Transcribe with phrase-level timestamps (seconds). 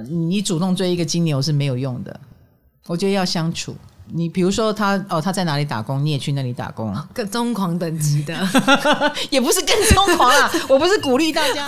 [0.00, 2.20] 你主动追一个金牛是没有用的。
[2.86, 3.76] 我觉得要相处。
[4.06, 8.34] 你比如说他哦，他在哪里打工，你也去那里打工，更疯狂等级的，
[9.28, 10.50] 也不是更疯狂啊。
[10.66, 11.66] 我不是鼓励大家。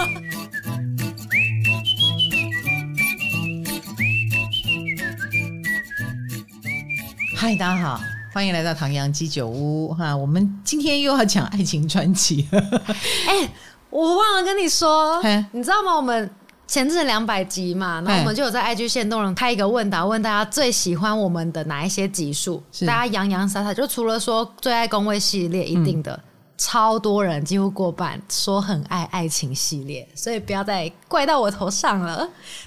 [7.37, 8.01] 嗨，大家好，
[8.33, 10.17] 欢迎来到唐阳鸡酒屋哈。
[10.17, 12.49] 我们今天又要讲爱情传奇。
[12.51, 13.51] 哎、欸，
[13.91, 15.23] 我忘了跟你说，
[15.53, 15.95] 你知道吗？
[15.95, 16.31] 我们。
[16.67, 22.63] 前阵两百集嘛，然后我们就有在 IG 线动人开一个问答，问大家最喜欢我们的哪一些集数？
[22.87, 26.13] 大家洋洋洒洒，就除了说最爱工位系列，一定的。
[26.13, 26.21] 嗯
[26.57, 32.27] 超多人，几乎过半说很爱爱情系列，所以不要再怪到我头上了。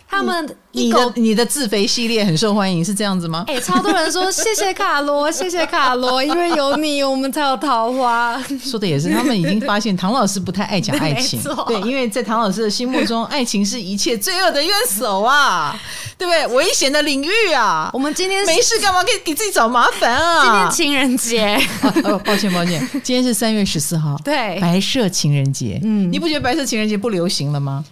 [0.09, 3.45] 他们你的你的自肥系列很受欢迎，是这样子吗？
[3.47, 8.41] 哎、欸，超多人说 谢谢卡罗，谢谢卡罗，因为有你，我们才有桃花。
[8.61, 15.79] 说的也是，他们已经发现唐老师不太爱讲爱情， 对，因为在唐老师的心目中，爱情是一切罪恶的渊藪啊，
[16.17, 16.47] 对不对？
[16.55, 17.89] 危险的领域啊。
[17.93, 20.43] 我们今天没事干嘛给给自己找麻烦啊？
[20.43, 21.45] 今天情人节、
[21.81, 23.77] 啊哦，抱歉抱歉，今天是三月十。
[23.79, 27.85] 四号，对，白色情人节，嗯，你不觉得白色情人节不流行了吗？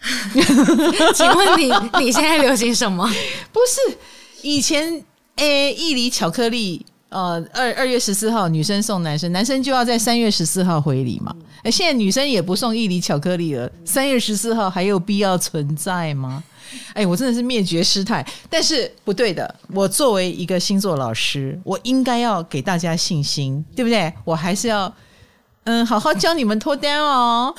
[1.14, 1.72] 请问你
[2.04, 3.04] 你现在流行什么？
[3.52, 3.98] 不是
[4.42, 5.04] 以前，
[5.36, 11.34] 诶，义理巧克力，呃，二二月十四号女生送男生，男生就要在三月十四号回礼嘛。
[11.62, 16.42] 哎，现在女生也不送义理巧克力了，三月十四号还有必要存在吗？
[16.92, 19.52] 哎，我真的是灭绝师太，但是不对的。
[19.72, 24.12] 我作为一个星座老师，我应该要给大家信心，对不对？
[24.24, 24.94] 我还是要。
[25.64, 27.54] 嗯，好好教你们脱单哦，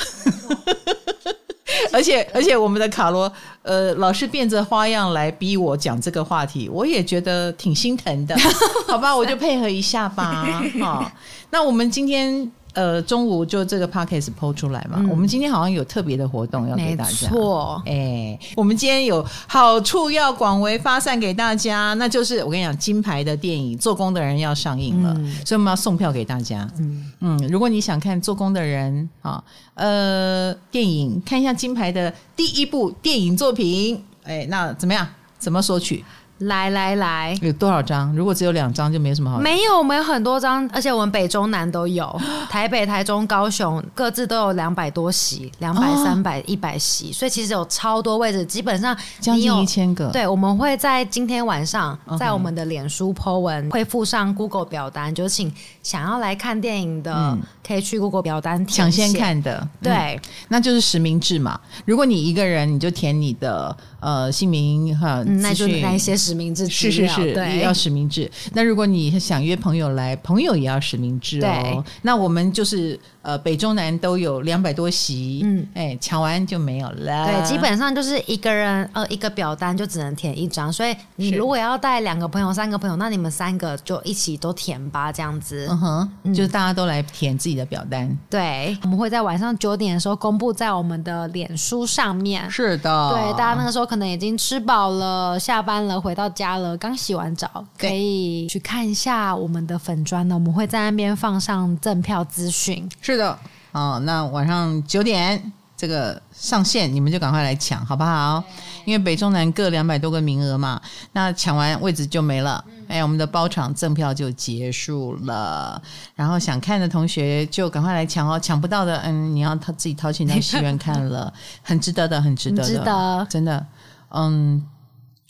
[1.93, 3.31] 而且而且我们的卡罗
[3.61, 8.35] 呃老是变着花样来逼我讲这个话题，我也觉得挺心疼的，
[8.87, 10.63] 好吧，我就配合一下吧。
[10.79, 11.11] 好，
[11.51, 12.51] 那我们今天。
[12.79, 17.09] 呃，中午就这个 podcast 抛出来嘛，嗯、我们今天好像有特别的活动要给大家。
[17.09, 26.65] 没错，哎，我们今天有好处要广为发散给大家，那就是我跟你讲，金牌的电影《做工的人》要上映了，嗯、所以我们要送票给大家。
[26.77, 29.43] 嗯嗯，如果你想看《做工的人》啊，
[29.73, 35.05] 呃，电影看一下金牌的第一部电影作品，哎，那怎么样？
[35.37, 36.03] 怎么索取？
[36.39, 38.15] 来来来，有多少张？
[38.15, 39.39] 如果只有两张，就没什么好。
[39.39, 42.17] 没有，我们有很多张，而且我们北中南都有，
[42.49, 50.09] 台北、台中、高雄各自都有两百多席，两百、三百、一百席，所以其实有超多位置，基本上将近一千个。
[50.11, 55.53] 对，我们会在今天晚上在我们的脸书 po 文，会附上 Google 表单，就请
[55.89, 59.67] 想要来看电影的，嗯、可以去 Google 表单抢先看的。
[59.81, 60.19] 对、嗯，
[60.49, 61.59] 那就是实名制嘛。
[61.85, 66.15] 如果你一个人，你就填你的呃姓名哈，嗯、那就那一些。
[66.19, 68.29] 实名制是是是，对也要实名制。
[68.53, 71.83] 那如果你想约朋友来，朋友也要实名制哦。
[72.03, 72.99] 那我们就是。
[73.21, 77.27] 呃，北中南都有两百多席，嗯，哎，抢完就没有了。
[77.27, 85.67] 对，基本上就是一个人，呃，一个表单就只能填一张，所以你如果要带两个朋友、三个朋友，那你们三个就一起都填吧，这样子。
[85.81, 88.17] 嗯哼，就是大家都来填自己的表单。
[88.29, 92.49] 对，我们会在晚上九点的时候公布在我们的脸书上面。
[92.49, 100.35] 是的，对，大家那个时候可能已经吃饱了、下班了、回到家了，刚洗完澡，可以去看一下我们的粉砖呢。
[100.35, 102.89] 我们会在那边放上赠票资讯。
[103.01, 103.37] 是的，
[103.71, 108.43] 哦，那晚上九点这个上线，你们就赶快来抢，好不好？
[108.83, 110.81] 因为北中南各两百多个名额嘛，
[111.13, 115.81] 那抢完位置就没了，哎，我们的包场赠票就结束了。
[116.15, 123.65] 然后想看的同学就赶快来抢哦，抢不到的，嗯，你要他自己掏钱到戏院看了， 很值得的，很值得的，值得，真的，
[124.09, 124.61] 嗯。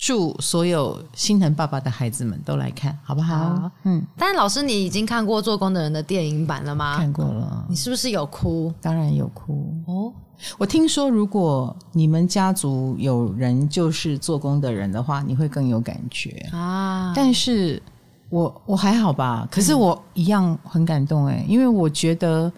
[0.01, 3.37] 祝所有心疼爸爸的孩子们都来看，好不好？
[3.37, 4.01] 好，嗯。
[4.17, 6.95] 但老师，你已经看过《做工的人》的电影版了吗？
[6.95, 7.66] 看过了。
[7.67, 8.73] 你是不是有哭？
[8.79, 10.13] 当然有哭哦。
[10.57, 17.13] 我听说，如果你们家族有人就是做工的人的话，你会更有感觉啊。
[17.16, 17.81] 但是
[18.29, 22.51] 我我还好吧，可是我一样很感动哎，因为我觉得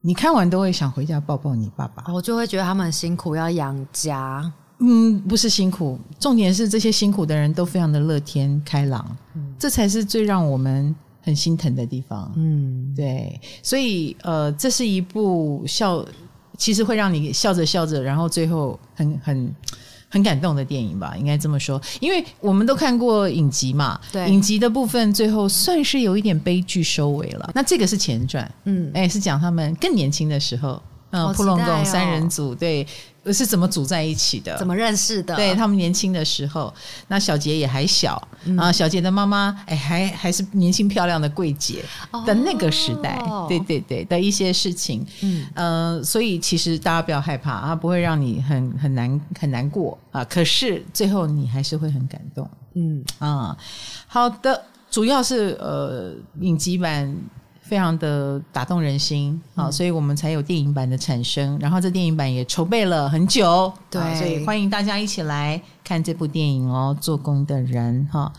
[0.00, 2.12] 你看完都会想回家抱抱你爸爸。
[2.12, 4.52] 我就会觉得他们很辛苦要养家。
[4.80, 12.30] 嗯，不是辛苦，重点是这些辛苦的人都非常的乐天开朗，嗯，这才是最让我们很心疼的地方。
[12.34, 16.04] 嗯，对，所以呃，这是一部笑，
[16.56, 19.54] 其实会让你笑着笑着，然后最后很很
[20.08, 21.80] 很感动的电影吧，应该这么说。
[22.00, 27.50] 因为我们都看过影集嘛，对，影集的部分最后算是有一点悲剧收尾了。
[27.54, 30.82] 那这个是前传，嗯，哎，是讲他们更年轻的时候。
[31.14, 32.86] 嗯，扑龙宫三人组，对。
[33.32, 34.54] 是怎么组在一起的？
[34.58, 35.34] 怎么认识的？
[35.34, 36.70] 对他们年轻的时候，
[37.08, 38.70] 那小杰也还小、嗯、啊。
[38.70, 41.82] 小杰的妈妈哎，还还是年轻漂亮的桂姐
[42.26, 45.06] 的那个时代，哦、对对对的一些事情。
[45.22, 50.22] 嗯呃，所以其实大家不要害怕啊，不会让你很很难很难过啊。
[50.24, 52.46] 可是最后你还是会很感动。
[52.74, 53.56] 嗯啊，
[54.06, 57.16] 好的，主要是呃影集版。
[57.66, 61.58] 非常的打动人心，好，所以我们才有电影版的产生。
[61.58, 66.94] 然后这电影版也筹备了很久，对，所以欢迎大家一起来看这部电影哦。
[67.00, 68.30] 做工的人，哈，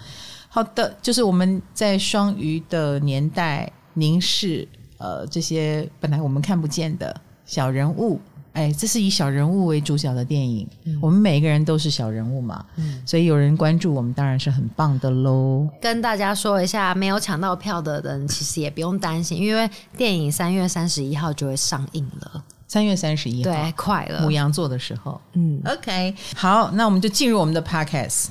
[0.47, 4.67] 好的，就是我们在双鱼的年代凝视，
[4.99, 8.21] 呃，这些本来我们看不见的小人物。
[8.55, 15.67] 哎，这是以小人物为主角的电影，嗯、我们每一个人都是小人物嘛，嗯、所以有人关注我们当然是很棒的喽。
[15.81, 22.43] 跟大家说一下，没有抢到票的人其实也不用担心，因为电影三月三十一号就会上映了。
[22.67, 24.21] 三月三十一号，对，快了。
[24.21, 28.27] 母羊座的时候，嗯，OK，好，那我们就进入我们的 Podcast。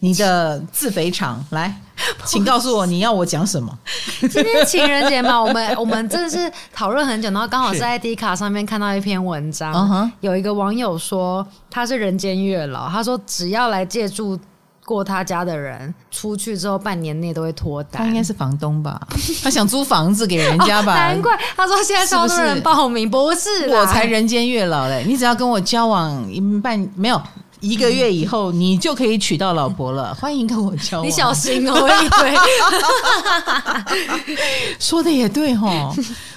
[0.00, 1.74] 你的自肥场 来，
[2.24, 3.72] 请告诉我你要我讲什么？
[4.20, 9.72] 今天情人节嘛， 我们我们真的是讨论很久，然后刚好是在 D 卡上面看到一篇文章，
[10.06, 14.38] 是有一个网友说他是人间月老，他说只要来借住
[14.86, 18.02] 过他家的人，出去之后半年内都会脱单。
[18.02, 19.00] 他应该是房东吧？
[19.42, 20.94] 他想租房子给人家吧？
[20.94, 25.04] 哦、难怪他说现在超多人报名，不是，不是我才人间月老嘞！
[25.06, 27.20] 你只要跟我交往一半没有。
[27.60, 30.14] 一个月以后，你就可以娶到老婆了。
[30.14, 31.06] 欢迎跟我交往。
[31.06, 32.34] 你小心哦，一堆。
[34.80, 35.94] 说的也对哈，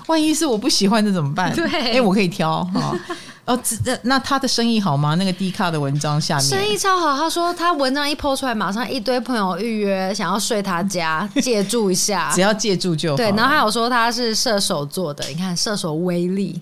[0.07, 1.53] 万一是我不喜欢的怎么办？
[1.55, 2.97] 对，哎，我可以挑哈。
[3.45, 5.15] 哦，那那他的生意好吗？
[5.15, 7.17] 那个 D 卡的文章下面生意超好。
[7.17, 12.31] 他说他文章一 po 出来，马上一堆朋友预约，想要睡他家 借住一下。
[12.33, 13.17] 只要借住就好。
[13.17, 16.61] 对，然后还有说他是射手座的，你看射手威力。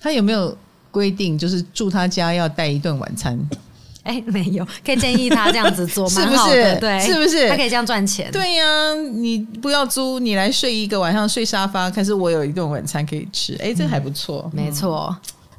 [0.00, 0.56] 他有没有？
[0.94, 3.36] 规定就是住他家要带一顿晚餐，
[4.04, 6.78] 哎，没有，可以建议他这样子做，是不是？
[6.78, 7.48] 对，是不是？
[7.48, 8.30] 他可以这样赚钱。
[8.30, 15.14] 对呀、啊，你不要租，你来睡一个晚上睡沙发，可是我有一顿晚餐可以吃，哎，这还不错，嗯、没错。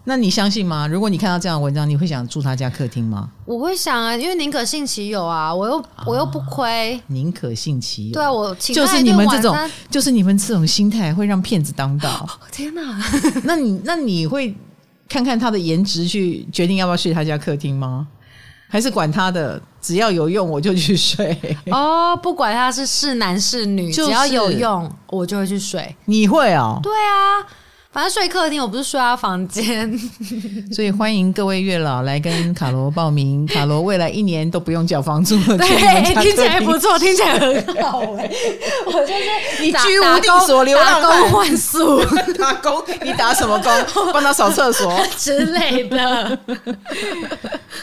[0.07, 0.87] 那你相信吗？
[0.87, 3.27] 如果你看到这样的文章，你会想住他家客厅吗？
[3.43, 8.13] 我会想啊，因为宁可信其有啊，我又我又不亏，宁可信其有。
[8.13, 9.57] 对啊，我就是你们这种，
[9.89, 12.23] 就是你们这种心态会让骗子当道。
[12.29, 13.03] 哦、 天哪，
[13.43, 14.55] 那你那你会？
[15.07, 18.07] 看看他的颜值去决定要不要睡他家客厅吗？
[18.67, 21.37] 还是管他的，只要有用我就去睡。
[21.71, 25.95] 哦，不管他是是男是女，就是、只要有用我就会去睡。
[26.05, 26.79] 你会哦？
[26.81, 27.45] 对啊。
[27.95, 29.89] 反正睡客厅，我不是睡他房间，
[30.69, 33.47] 所以欢迎各位月老来跟卡罗报名。
[33.47, 38.29] 卡罗未来一年都不用缴房租了，对，听起来不错，听起来很好哎。
[38.85, 42.03] 我就是你居无定所，流浪换宿，
[42.37, 44.11] 打工，你打什么工？
[44.11, 46.37] 帮他扫厕所 之类的。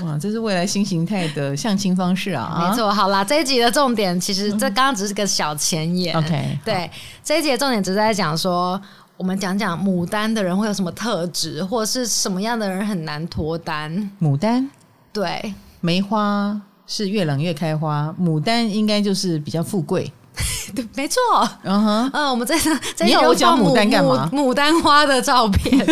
[0.05, 2.69] 哇，这是未来新形态的相亲方式啊！
[2.69, 6.15] 没错，好啦，这一集的重点其实这刚刚只是个小前言。
[6.15, 6.91] OK，对，
[7.25, 8.79] 这一集的重点只是在讲说。
[9.23, 14.11] 我们讲讲牡丹的人会有什么特质，或者是什么样的人很难脱单？
[14.21, 14.69] 牡丹，
[15.13, 20.13] 对，梅花是越冷越开花，牡丹应该就是比较富贵。
[20.75, 21.21] 对，没错。
[21.63, 22.59] 嗯哼，嗯，我们在
[22.97, 24.29] 这，你要我讲牡丹干嘛？
[24.33, 25.87] 牡丹花的照片， 母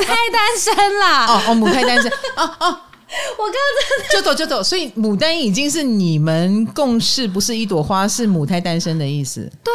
[0.00, 1.26] 胎单身啦。
[1.26, 2.10] 哦哦，母胎单身。
[2.36, 2.66] 哦哦，
[3.36, 9.52] 我刚刚就走就走，所以牡丹已经是你们共事，不是一朵花，是母胎单身的意思。
[9.62, 9.74] 对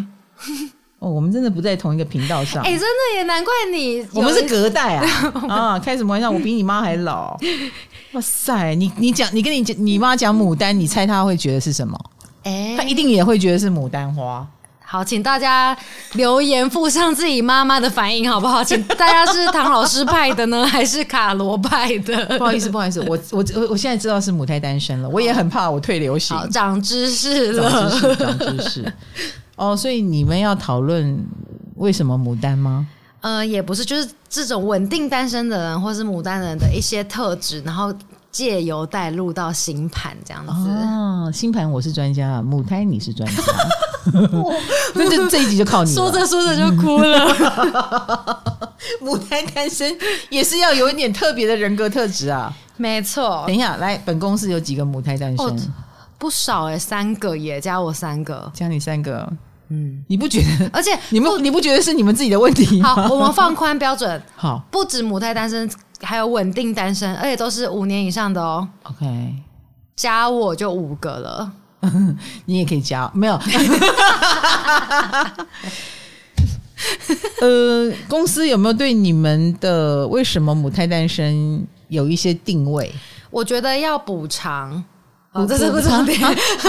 [0.00, 0.72] 啊。
[1.04, 2.62] 欸哦，我们真的不在同一个频道上。
[2.62, 4.06] 哎、欸，真的也难怪你。
[4.14, 5.32] 我们是隔代啊！
[5.48, 6.30] 啊，开什么玩笑？
[6.30, 7.36] 我比你妈还老。
[8.12, 11.98] 哇塞，你你讲，你跟你你妈讲牡丹，你猜她会觉得是什么？
[12.44, 14.46] 哎、欸，她一定也会觉得是牡丹花。
[14.86, 15.76] 好，请大家
[16.12, 18.62] 留言附上自己妈妈的反应，好不好？
[18.62, 22.24] 请大家是唐老师派的呢，还是卡罗派的？
[22.38, 26.36] 不好意思，不好意思，我我我我现在知道是母胎单身了，我也很怕我退流行。
[26.50, 28.92] 长知识了，长知识，长知识。
[29.56, 31.24] 哦，所以你们要讨论
[31.76, 32.86] 为什么牡丹吗？
[33.20, 37.94] 呃，也不是，就是这种稳定单身的人，或是牡丹人的一些特质，然后
[38.30, 40.52] 借由带入到星盘这样子。
[40.52, 43.42] 哦，星盘我是专家，母胎你是专家，
[44.94, 45.96] 那就这一集就靠你了。
[45.96, 48.42] 说着说着就哭了。
[49.00, 49.96] 母胎单身
[50.28, 52.52] 也是要有一点特别的人格特质啊。
[52.76, 53.44] 没错。
[53.46, 55.46] 等一下，来，本公司有几个母胎单身？
[55.46, 55.56] 哦
[56.18, 59.30] 不少哎、欸，三个耶加我三个，加你三个，
[59.68, 60.70] 嗯，你不觉得？
[60.72, 62.94] 而且你们你不觉得是你们自己的问题吗？
[62.94, 65.68] 好，我们放宽标准， 好，不止母胎单身，
[66.00, 68.68] 还有稳定单身，而且都是五年以上的哦。
[68.84, 69.34] OK，
[69.96, 71.52] 加我就五个了，
[72.46, 73.38] 你也可以加，没有
[77.40, 82.92] 呃，公司有没有对你们的为什么母胎单身有一些定位？
[83.30, 84.84] 我觉得要补偿。
[85.34, 86.18] 哦，这是不重点，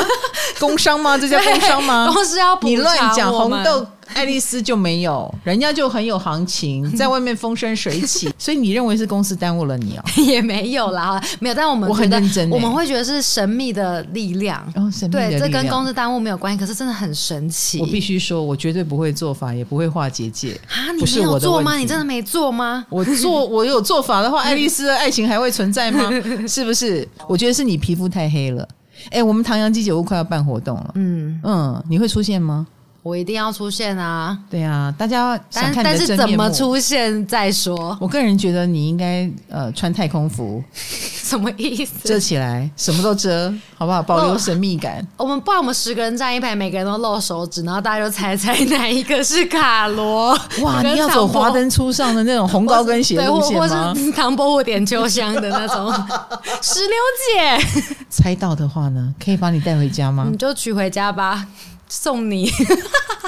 [0.59, 1.15] 工伤吗？
[1.17, 2.09] 这叫工伤吗？
[2.11, 2.71] 公司要补偿。
[2.71, 3.85] 你乱讲红豆。
[4.13, 10.03] 爱丽丝就没有，人家就很有行情， 在外面风生水起， 所以你认为是公司耽误了你哦？
[10.25, 11.55] 也没有啦，没有。
[11.55, 14.61] 但我们我很认真，我们会觉得是神秘的力量。
[14.75, 15.39] 哦，神秘的力量。
[15.39, 17.79] 对，这跟公司耽误没有关系，可是真的很神奇。
[17.79, 20.59] 我必须说，我绝对不会做法，也不会画结界。
[20.67, 21.75] 啊，你没有做吗？
[21.75, 22.85] 你真的没做吗？
[22.89, 26.09] 我做，我有做法的话，爱丽丝的爱情还会存在吗？
[26.47, 27.07] 是不是？
[27.27, 28.67] 我觉得是你皮肤太黑了。
[29.11, 32.65] 哎，我们唐阳鸡酒屋快要办活动了，嗯嗯，你会出现吗？
[33.05, 34.35] 我一定要出现啊！
[34.49, 37.95] 对啊，大家想看但，但是怎么出现再说。
[38.01, 42.07] 我个人觉得你应该呃穿太空服， 什么意思？
[42.07, 44.01] 遮起来，什么都遮，好不好？
[44.01, 45.05] 保留神秘感。
[45.17, 50.31] 我们不然我们十个人站一排，每个人都露手指，然后大家就猜猜哪一个是卡罗。
[50.63, 53.93] 哇，你要走华灯初上的那种红高跟鞋路线吗？
[53.93, 55.93] 或是唐伯虎点秋香的那种
[56.59, 57.85] 石榴姐。
[58.09, 60.27] 猜到的话呢，可以把你带回家吗？
[60.31, 61.45] 你就娶回家吧。
[61.87, 62.51] 送你。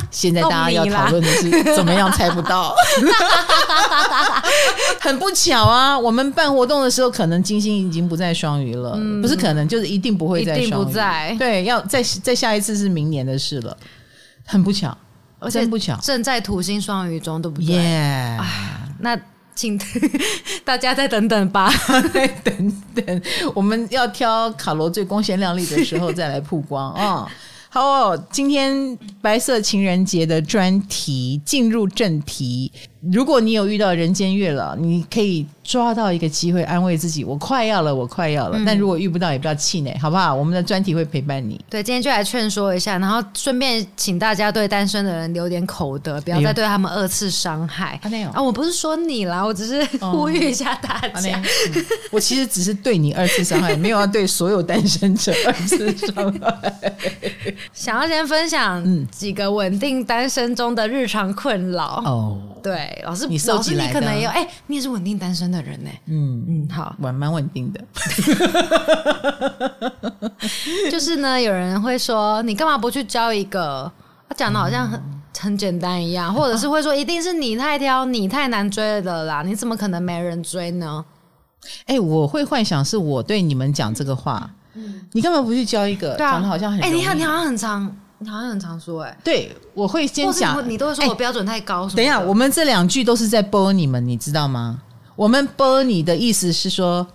[0.09, 2.73] 现在大家要讨论的是怎么样猜不到，
[5.01, 5.97] 很不巧啊！
[5.97, 10.85] 我们办活动的时候，可能金星已经不在双鱼了，嗯、不是可能，就是一定不会在双鱼。
[10.85, 11.35] 不在。
[11.37, 13.75] 对，要再再下一次是明年的事了，
[14.45, 14.97] 很不巧，
[15.39, 17.75] 而且不巧，正在土星双鱼中，对不对？
[17.75, 18.39] 耶！
[18.99, 19.19] 那
[19.53, 19.79] 请
[20.63, 21.71] 大家再等等吧，
[22.13, 23.21] 再等等，
[23.53, 27.27] 我们要挑卡罗最光鲜亮丽的时候再来曝光啊。
[27.69, 32.71] 好哦，今天白色情人节的专题进入正题。
[33.11, 38.57] 如果你有遇到人间月老，你可以抓到一个机会安慰自己：我快要了，我快要了。
[38.57, 40.33] 嗯、但如果遇不到，也不要气馁，好不好？
[40.33, 41.59] 我们的专题会陪伴你。
[41.69, 47.99] 对，今天就来劝说一下，然后顺便请大家对单身的人留点口德，不要再对他们二次伤害。
[48.03, 51.37] 哎、啊，我不是说你啦，我只是呼吁一下大家。
[51.37, 56.95] 嗯、我其实只是对你二次伤害，没有要对所有单身者二次伤害。
[57.73, 62.41] 想要先分享几个稳定单身中的日常困扰哦。
[62.63, 63.03] 对。
[63.03, 65.89] 老师，你老师，你可能也有哎、欸，你也是稳定单身的人呢。
[66.05, 67.81] 嗯嗯，好，蛮蛮稳定的。
[70.91, 73.91] 就是呢，有人会说，你干嘛不去交一个？
[74.29, 81.03] 他讲的好像很、嗯、很简单一样，或者是会说，一定是你太挑，你太难追的啦，你怎么可能没人追呢？
[81.85, 84.49] 哎、欸，我会幻想是我对你们讲这个话。
[84.73, 86.15] 嗯，你干嘛不去交一个？
[86.15, 87.97] 对啊，讲的好像很哎、欸，你好，你好像很长。
[88.19, 91.87] 你好像很常说哎、欸，对，我会先讲，你都会说我标准太高。
[91.87, 94.81] 欸、等一下，我们这两句都是在播你们，你知道吗？
[95.17, 97.05] 我们播你的意思是说，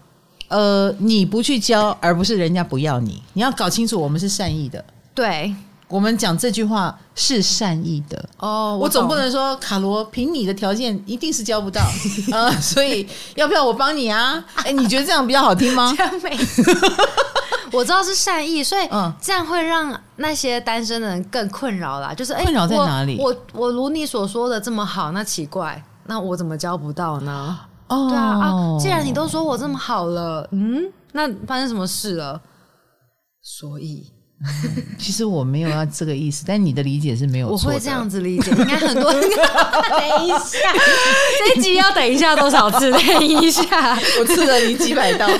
[0.48, 3.22] 呃，你不去交，而不是人家不要你。
[3.34, 4.84] 你要搞清楚，我们是善意的。
[5.14, 5.54] 对，
[5.86, 8.28] 我们讲这句话是善意的。
[8.38, 11.92] 哦，我，我总不能说卡罗凭你的条件一定是交不到啊、
[12.50, 13.06] 呃，所以
[13.36, 14.44] 要不要我帮你啊？
[14.56, 15.94] 哎，你觉得这样比较好听吗？
[17.70, 18.82] 我知道是善意，所以
[19.20, 22.12] 这样会让那些单身的人更困扰啦。
[22.12, 23.16] 就是哎，困扰在哪里？
[23.20, 27.56] 我我如你所说的这么好，那奇怪，那我怎么交不到呢？
[27.94, 28.78] 哦，对啊啊！
[28.80, 32.40] 既然你都说我这么好了，嗯，那发生什么事了？
[33.42, 34.10] 所以，
[34.98, 37.68] 其实我没有要这个意思，但你的理解是没有错。
[37.68, 39.20] 我会这样子理解，应该很多人。
[39.28, 40.58] 等一下，
[41.38, 42.90] 这一集要等一下多少次？
[42.90, 45.28] 等一下，我刺了你几百刀。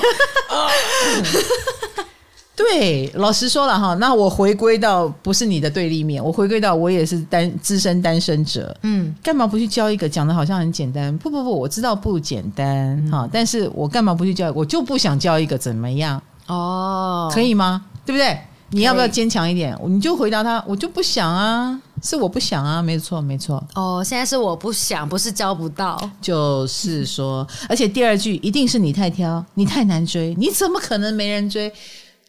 [2.55, 10.07] 对，老实说了哈，那我回归到不是你的对立面，我回归到我也是单资深单身者，嗯，干嘛不去交一个？
[10.07, 14.51] 讲的好像很简单，不不不，我知道不简单哈，嗯、但是我干嘛不去交？
[14.51, 16.21] 我就不想交一个，怎么样？
[16.45, 17.85] 哦，可以吗？
[18.05, 18.37] 对不对？
[18.69, 19.77] 你要不要坚强一点？
[19.87, 23.63] 你就回答他，我就不想啊，是我不想啊，没错没错。
[23.75, 31.71] 哦，现在是我不想，不是交不到，就是说，而且第二句一定是你太挑，你太难追，你怎么可能没人追？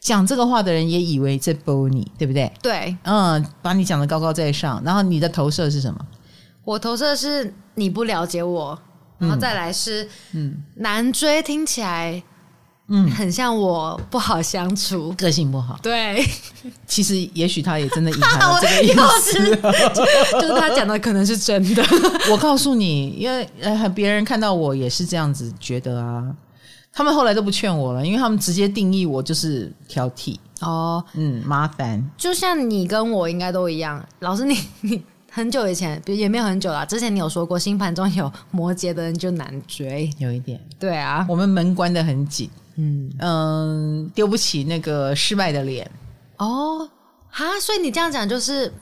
[0.05, 2.53] 讲这个话的人也以为在播你，对不对？
[2.63, 5.99] 对，嗯，把你讲的高高在上，然后你的投射是什么？
[6.63, 8.79] 我投射是你不了解我，
[9.19, 12.23] 然后再来是嗯，难追，听起来
[12.89, 15.79] 嗯很像我不好相处，个性不好。
[15.83, 16.23] 对，
[16.87, 18.93] 其实也许他也真的隐含了这个意
[19.23, 19.57] 思，
[20.39, 21.83] 就是他讲的可能是真的。
[22.31, 26.27] 我告诉你，因为呃别人看到我也是这样子觉得啊。
[26.95, 32.09] 他们后来都不劝我了，因为他们直接定义我就是挑剔哦，嗯，麻烦。
[32.17, 40.61] 就像你跟我应该都一样，老师你，你你很久以前，也没有很久啦，之前你有说过，星盘中有摩羯的人就难追，有一点。
[40.79, 45.91] 对啊，我们门关的很紧，嗯嗯，丢不起那个失败的脸。
[46.37, 46.89] 哦，
[47.29, 48.73] 哈，所以你这样讲就是。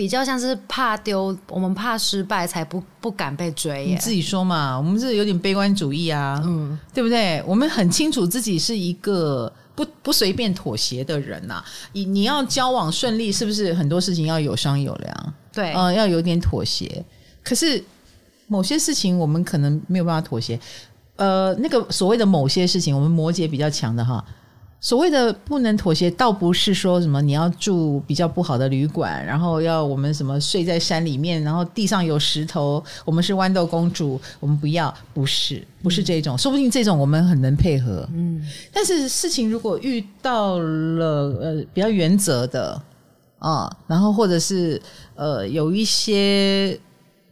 [0.00, 3.84] 比较像是怕丢，我们怕失败才不不敢被追。
[3.84, 7.42] 你自己说嘛，我们是有点悲观主义啊，嗯，对不对？
[7.46, 11.64] 我们很清楚自己是一个不不随便妥协的人呐、啊。
[11.92, 15.34] 你你要交往顺利，是不是很多事情要有商有量？
[15.52, 17.04] 对，嗯、呃，要有点妥协。
[17.44, 17.84] 可是
[18.46, 20.58] 某些事情我们可能没有办法妥协。
[21.16, 24.24] 呃，那个所谓的某些事情，我们摩羯比较强的哈。
[24.80, 38.08] 所谓的不能妥协，倒不是说什么你要住比较不好的旅馆，然后要我们什么睡在山里面，然后地上有石头，我们是豌豆公主，我们不要，不是，不是这种，嗯、说不定这种我们很能配合。
[38.14, 41.06] 嗯，但是事情如果遇到了
[41.40, 42.82] 呃比较原则的
[43.38, 44.80] 啊，然后或者是
[45.14, 46.80] 呃有一些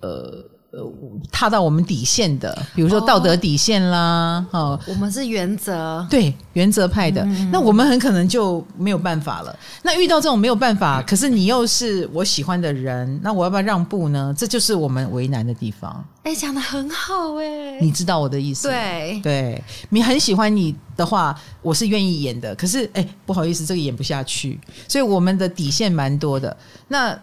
[0.00, 0.45] 呃。
[0.71, 0.87] 呃，
[1.33, 9.59] 踏到我们底线的，比如说道德底线啦，哦，哦我们是原则，对，原则派的，嗯、那我们很可能就没有办法了。
[9.83, 14.35] 那遇到这种没有办法，可是你又是我喜欢的人，那我要不要让步呢？
[14.37, 16.05] 这就是我们为难的地方。
[16.25, 18.69] 哎，讲的很好哎，你知道我的意思？
[18.69, 22.55] 对，对，你很喜欢你的话，我是愿意演的。
[22.55, 26.55] 可是，哎，不好意思，这个演不下去，所以我们的底线蛮多的。
[26.89, 27.19] 那。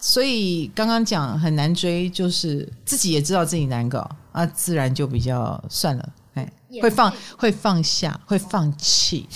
[0.00, 6.52] 所以刚刚讲很难追，就是自己也知道自己难搞啊，自然就比较算了，哎，
[6.82, 7.54] 会放会。
[7.60, 9.28] 放下，会放弃，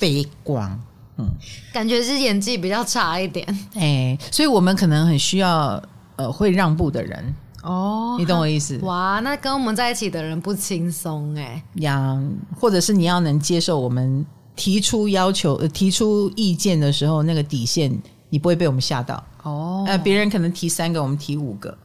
[0.00, 0.80] 悲观，
[1.18, 1.26] 嗯，
[1.70, 5.82] 感觉是演技比较差一点，哎，所以我们可能很需要
[6.16, 7.34] 呃会让步的人。
[7.62, 8.78] 哦，你懂我意思？
[8.78, 12.18] 哇，那跟我们在一起的人不轻松哎，呀，
[12.58, 14.24] 或者是你要能接受我们
[14.56, 17.92] 提出要求、呃、提出意见的时候，那个底线
[18.30, 19.22] 你不会被我们吓到。
[19.42, 21.76] 哦，哎，别人可能提三个，我们提五个，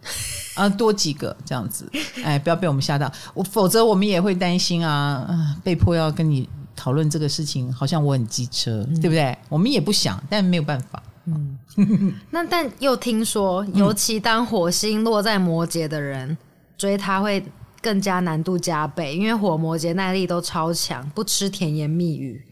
[0.56, 1.90] 啊， 多几个这样子，
[2.24, 9.38] 哎，不要被我们吓到，我否则我们也会担心啊，被迫要跟你讨论这个事情，好像我很机车，嗯、对不对？
[9.48, 11.02] 我们也不想，但没有办法。
[11.26, 11.58] 嗯，
[12.32, 16.38] 那但又听说，尤其当火星落在摩羯的人、嗯、
[16.78, 17.42] 追他会
[17.82, 22.44] 更加难度加倍，因为火摩羯耐力都超强，不吃甜言蜜语。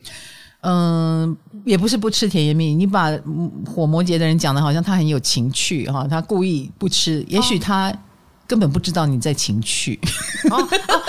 [0.61, 3.09] 嗯，也不是不吃甜言蜜语，你把
[3.65, 7.91] 火摩羯的人讲的好像他很有情趣哈，他故意不吃，也许他
[8.45, 9.99] 根本不知道你在情趣。
[10.51, 11.01] 哦哦、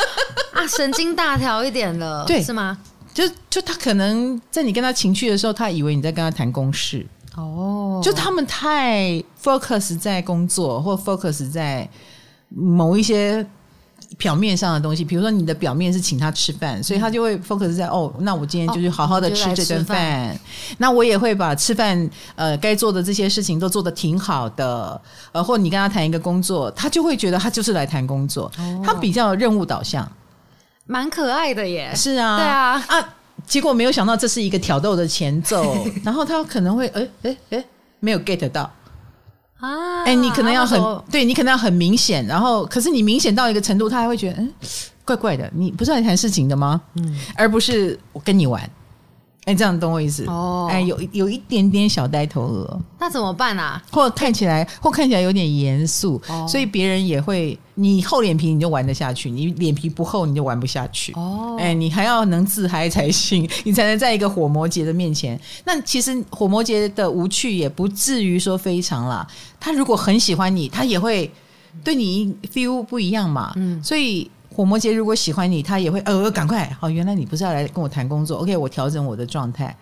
[0.55, 2.79] 啊，神经大条一点了，对，是吗？
[3.13, 7.07] 就就他可能在你跟他情趣的时候，他以为你在跟他谈公事
[7.37, 11.89] 哦，就他们太 focus 在工作或 focus 在
[12.49, 13.47] 某一些。
[14.19, 20.31] 表面上的东西，比如说你的表面是请他吃饭，所以他就会 focus 在哦，那我今天就是好好的吃这顿饭。
[20.31, 20.39] 哦、
[20.79, 25.01] 那我也会把吃饭呃该做的这些事情都做得挺好的。
[25.33, 30.11] 呃，或你跟他谈一个工作，他就会觉得他就是来谈工作，哦、他比较任务导向，
[30.87, 31.93] 蛮可爱的耶。
[31.95, 33.15] 是啊，对啊啊！
[33.47, 37.65] 结果没有想到这是一个挑逗的前奏， 然后他可能会哎哎哎
[38.01, 38.71] 没有 get 到。
[39.63, 44.53] 啊，哎、欸，你可能要很，对你可能要很明显，然后可是你明显到一个程度，他还会觉得，嗯，
[45.05, 46.81] 怪怪的，你不是来谈事情的吗？
[46.97, 48.69] 嗯，而不是我跟你玩。
[49.45, 50.25] 哎，这样懂我意思？
[50.27, 53.83] 哦，哎，有有一点点小呆头鹅，那怎么办啊？
[53.91, 61.13] 或看起来，或看起来有点严肃，哦、所以别人也会，你厚脸皮你就玩得下去，你脸皮不厚你就玩不下去。
[61.15, 65.39] 哦，哎，你还要能自嗨才行， 你才能在一个火摩羯的面前。
[65.65, 69.27] 那其实火摩羯的无趣也不至于说非常啦。
[69.59, 71.29] 他如果很喜欢你，他也会
[71.83, 73.53] 对你 feel 不一样嘛。
[73.57, 74.31] 嗯，所以。
[74.55, 79.75] 火摩羯如果喜欢你，他也会呃赶快好，原来你不是要来跟我谈工作，OK，我调整我的状态，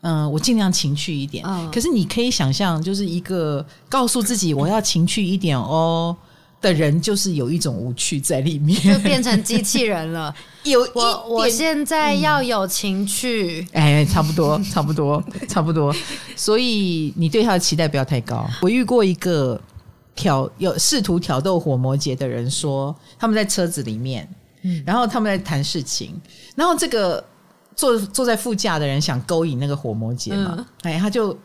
[0.00, 1.44] 嗯、呃，我尽量情趣一点。
[1.46, 6.16] 嗯、可是你可以想象，就是一个告诉自己我要情趣一点哦
[6.60, 10.34] 的人，就是有一种无趣在里面，就变成机器人了。
[10.64, 15.94] 有我我现在要有情趣，嗯、哎，差不多，差不多，差不多。
[16.34, 18.48] 所以你对他的期待不要太高。
[18.62, 19.60] 我遇过一个。
[20.18, 24.28] 挑有试图挑逗火魔节的人说，他们在车子里面，
[24.62, 26.20] 嗯，然后他们在谈事情，
[26.56, 27.24] 然后这个
[27.76, 31.38] 坐坐在副驾的人想勾引那个火魔节嘛，嗯、哎，他就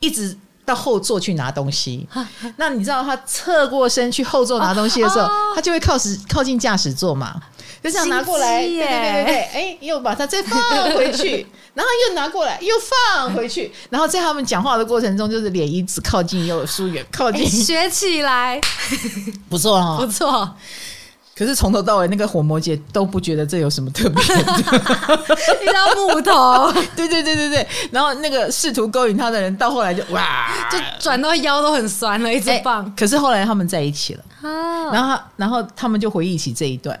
[0.00, 0.34] 一直
[0.64, 2.06] 到后座去拿东西。
[2.12, 7.40] 啊、那你知道他侧过身去后座拿东西的时候，啊啊、他就会靠实靠近驾驶座嘛。
[7.82, 10.58] 就这样拿过来，对对对对对，哎，又把它再放
[10.94, 12.74] 回去， 然后又拿过来，又
[13.14, 18.58] 放回去，然后在他们讲话的过程中，就是脸一直靠近又疏远，靠近，学起来，
[19.50, 20.50] 不错哈，不错。
[21.36, 24.42] 可是从头到尾，那个火魔姐都不觉得这有什么特别的，
[25.62, 27.66] 一张木头， 对对对对对。
[27.90, 32.94] 然后那个试图勾引他的人，到后来就哇，就转到腰都很酸了，一直放。
[32.94, 34.24] 可是后来他们在一起了，
[34.92, 36.98] 然后然后他们就回忆起这一段。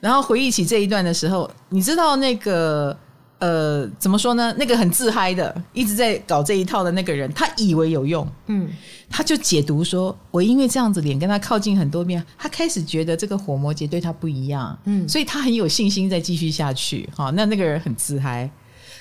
[0.00, 2.96] 然后回忆起这一段的时候，你知道那个
[3.40, 4.54] 呃，怎么说呢？
[4.58, 8.70] 那个很自嗨的，一直在搞这一套的那个人，他以为有用，嗯，
[9.08, 17.08] 他就解读说，我因为这样子脸跟他靠近很多遍，他开始觉得这个火摩羯对他不一样，嗯，所以他很有信心再继续下去。
[17.16, 18.50] 好，那那个人很自嗨，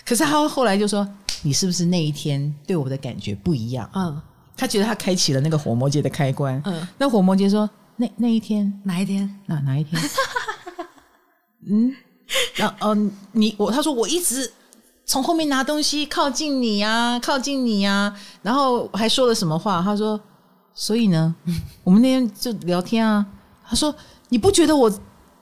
[0.05, 1.05] 可是他后来就说，
[1.41, 3.89] 你是不是那一天对我的感觉不一样？
[3.93, 4.21] 嗯，
[4.55, 6.61] 他觉得他开启了那个火摩羯的开关。
[6.63, 9.29] 嗯，那火摩羯说，那那一天哪一天？
[9.47, 10.01] 哪哪一天？
[11.67, 11.93] 嗯。
[12.55, 12.95] 然后，
[13.31, 14.51] 你我他说我一直
[15.05, 19.81] 从后面拿东西靠近你啊，靠近你啊，然后还说了什么话？
[19.81, 20.19] 他说，
[20.73, 21.33] 所以呢，
[21.83, 23.25] 我们那天就聊天啊。
[23.67, 23.93] 他说，
[24.29, 24.91] 你不觉得我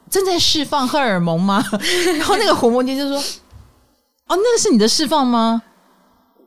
[0.09, 1.63] 正在释放荷尔蒙吗？
[2.17, 3.17] 然后那个火摩羯就说，
[4.27, 5.61] 哦，那个是你的释放吗？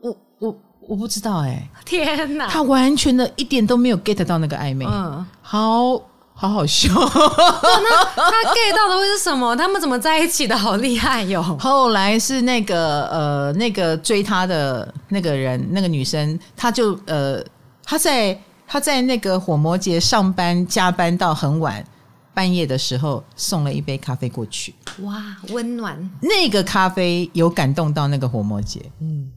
[0.01, 6.01] 我我我不知道哎、欸，天哪，他完全的一点都没有 get 到那个暧昧，嗯，好。
[6.41, 9.55] 好好笑，那他 get 到的会是什么？
[9.55, 10.57] 他们怎么在一起的？
[10.57, 11.43] 好厉害哟！
[11.61, 17.45] 后来是那个呃，那个追他的那个人，那个女生，她就呃，
[17.85, 21.85] 她在她在那个火魔节上班加班到很晚，
[22.33, 24.75] 半夜的时候送了一杯咖啡过去。
[25.03, 26.11] 哇，温暖！
[26.23, 29.31] 那个咖啡有感动到那个火摩羯，嗯。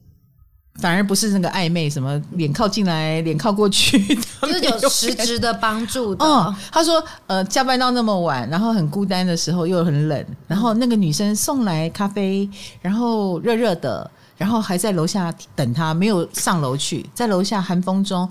[0.81, 3.97] 反而不是那个暧昧，什么脸靠近来，脸靠过去，
[4.41, 6.25] 就是有实质的帮助的。
[6.25, 12.49] 哦，他说，呃，加班到那么晚，然后很孤单的时候又很冷，然后那个女生送来咖啡，
[12.81, 18.27] 然后热热的，然后还在楼下等他，没有上楼去，在楼下寒风中，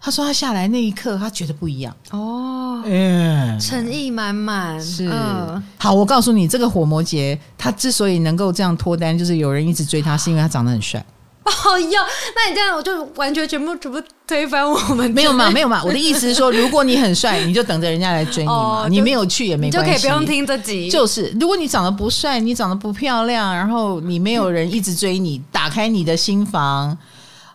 [0.00, 5.06] 他说他下来那一刻，他觉得不一样哦，嗯，诚意满满，是。
[5.12, 11.04] 嗯，好，我告诉你，这个火魔羯他之所以能够这样脱单，就是有人一直追他，是因为他长得很帅。
[11.44, 12.00] 哦哟，
[12.34, 15.10] 那你这样我就完全全部全部推翻我们。
[15.10, 15.82] 没有嘛，没有嘛。
[15.84, 18.84] 我的意思是说， 如果你很帅，你就等着人家来追你嘛。
[18.84, 20.90] 哦、你没有去也没关系，就可以不用听这集。
[20.90, 26.96] 就是，如果你长得不帅，你长得不漂亮，然后你没有人一直追你，打开你的心房，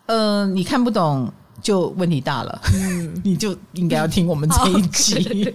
[0.06, 2.62] 呃，你看不懂就问题大了。
[2.76, 5.52] 嗯， 你就应该要听我们这一集。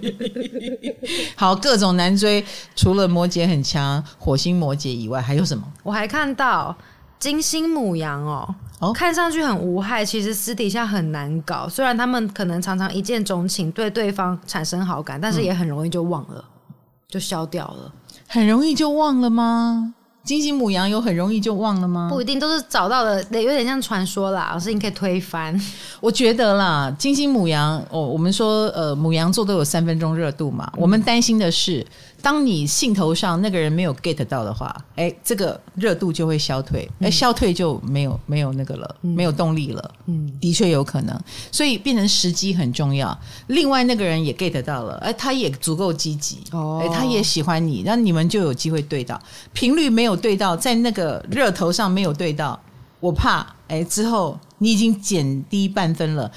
[1.36, 2.44] 好， 好，各种难追，
[2.74, 5.62] 除了摩羯很强，火星摩羯以外，还有什么？
[5.84, 6.76] 我还看到。
[7.18, 11.66] 金星母羊哦，哦，看上去很无害，其实私底下很难搞。
[11.68, 16.74] 虽然他们可能常常一见钟情，对对方产生好感，但是也很容易就忘了，嗯、
[17.08, 17.90] 就消掉了。
[18.28, 19.94] 很容易就忘了吗？
[20.22, 22.08] 金星母羊有很容易就忘了吗？
[22.10, 24.50] 不一定，都是找到的，有点像传说啦。
[24.52, 25.58] 老师，你可以推翻。
[26.00, 30.70] 我觉得啦，金星母羊，哦，我们说，呃，母羊座都有三分钟热度嘛。
[30.74, 31.86] 嗯、我们担心的是。
[32.24, 39.94] 当你兴头上那个人没有 get 到的话，哎，这个热度就会消退，哎，消退就没有没有那个了，嗯、没有动力了。
[40.06, 41.20] 嗯，的确有可能，
[41.52, 43.16] 所以变成时机很重要。
[43.48, 49.20] 另外那个人也 get 到了，哎，他也足够积极，哦，哎，他也喜欢你，那你们就有机会对到。
[49.52, 52.58] 频率没有对到，在那个热头上没有对到，
[53.00, 56.32] 我怕，哎，之后你已经减低半分了，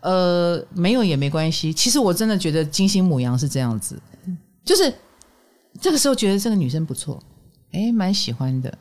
[0.00, 1.72] 呃，没有也没关系。
[1.72, 3.98] 其实我真的觉得金星母羊是这样子，
[4.62, 4.92] 就是。
[5.80, 7.20] 这个时候觉得这个女生不错，
[7.72, 8.72] 哎，蛮喜欢的，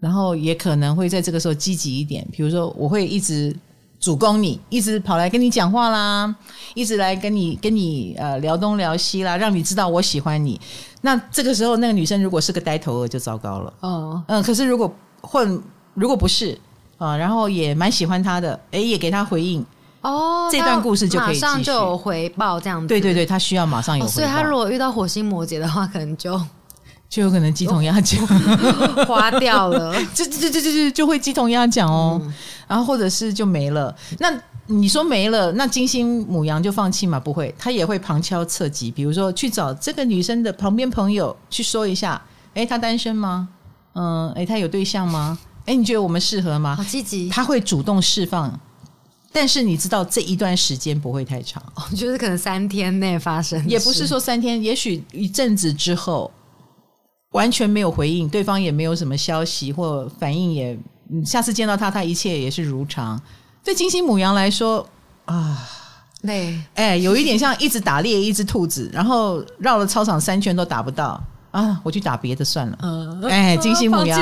[0.00, 3.54] 然后也可能会在这个时候积极一点，比如说我会一直
[4.00, 6.34] 主攻你，一直跑来跟你讲话啦，
[6.74, 10.60] 一直来跟你跟你呃聊东聊西啦，让你知道我喜欢你。
[11.02, 15.62] 那这个时候那个女生如果是个呆头鹅就糟糕了，哦，嗯，可是如果混
[15.94, 16.58] 如果不是
[16.98, 19.64] 啊，然后也蛮喜欢他的，哎，也给他回应。
[20.02, 22.86] 哦，这段故事就可以马上就有回报，这样子。
[22.86, 24.12] 对对对，他需要马上有回报。
[24.12, 26.40] 哦，所以他如果遇到火星摩羯的话，可能就
[27.08, 28.26] 就有可能鸡同鸭讲，
[29.06, 32.20] 花掉了， 就就就就就就会鸡同鸭讲哦。
[32.24, 32.34] 嗯、
[32.66, 33.94] 然后或者是就没了。
[34.18, 34.32] 那
[34.66, 37.20] 你说没了，那金星母羊就放弃吗？
[37.20, 42.20] 不会，他也会旁敲侧击，比如说去找这个女生的旁边朋友去说一下，
[42.54, 43.48] 哎，她单身吗？
[43.94, 45.38] 嗯，哎，她有对象吗？
[45.66, 46.74] 哎，你觉得我们适合吗？
[46.76, 48.58] 好积极，他会主动释放。
[49.32, 51.62] 但是你知道这一段时间不会太长，
[51.96, 56.30] 就是可能三天内发生，也不是说三天，也许一阵子之后
[57.30, 60.78] 完全没有回应，对方也没有什么消息或反应也，
[61.10, 63.18] 也下次见到他，他一切也是如常。
[63.64, 64.86] 对金星母羊来说
[65.24, 65.66] 啊，
[66.22, 72.78] 累，哎，有一点像一直打猎一只兔子，然后绕了操场三圈都打不到啊，我去打别的算了。
[72.82, 74.20] 嗯，哎，金星牡羊，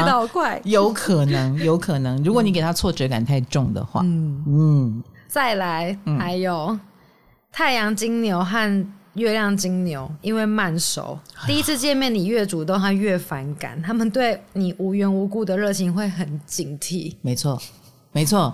[0.65, 4.45] 有可能， 有可能，如果你给他挫折感太重的话，嗯。
[4.47, 5.03] 嗯。
[5.29, 6.81] 再来，还有、嗯、
[7.53, 11.17] 太阳金牛和月亮金牛，因为慢熟，
[11.47, 17.15] 第一次见面你越主动，他越反感，他们对你无缘无故的热情会很警惕。
[17.23, 17.61] 没错，
[18.11, 18.53] 没错，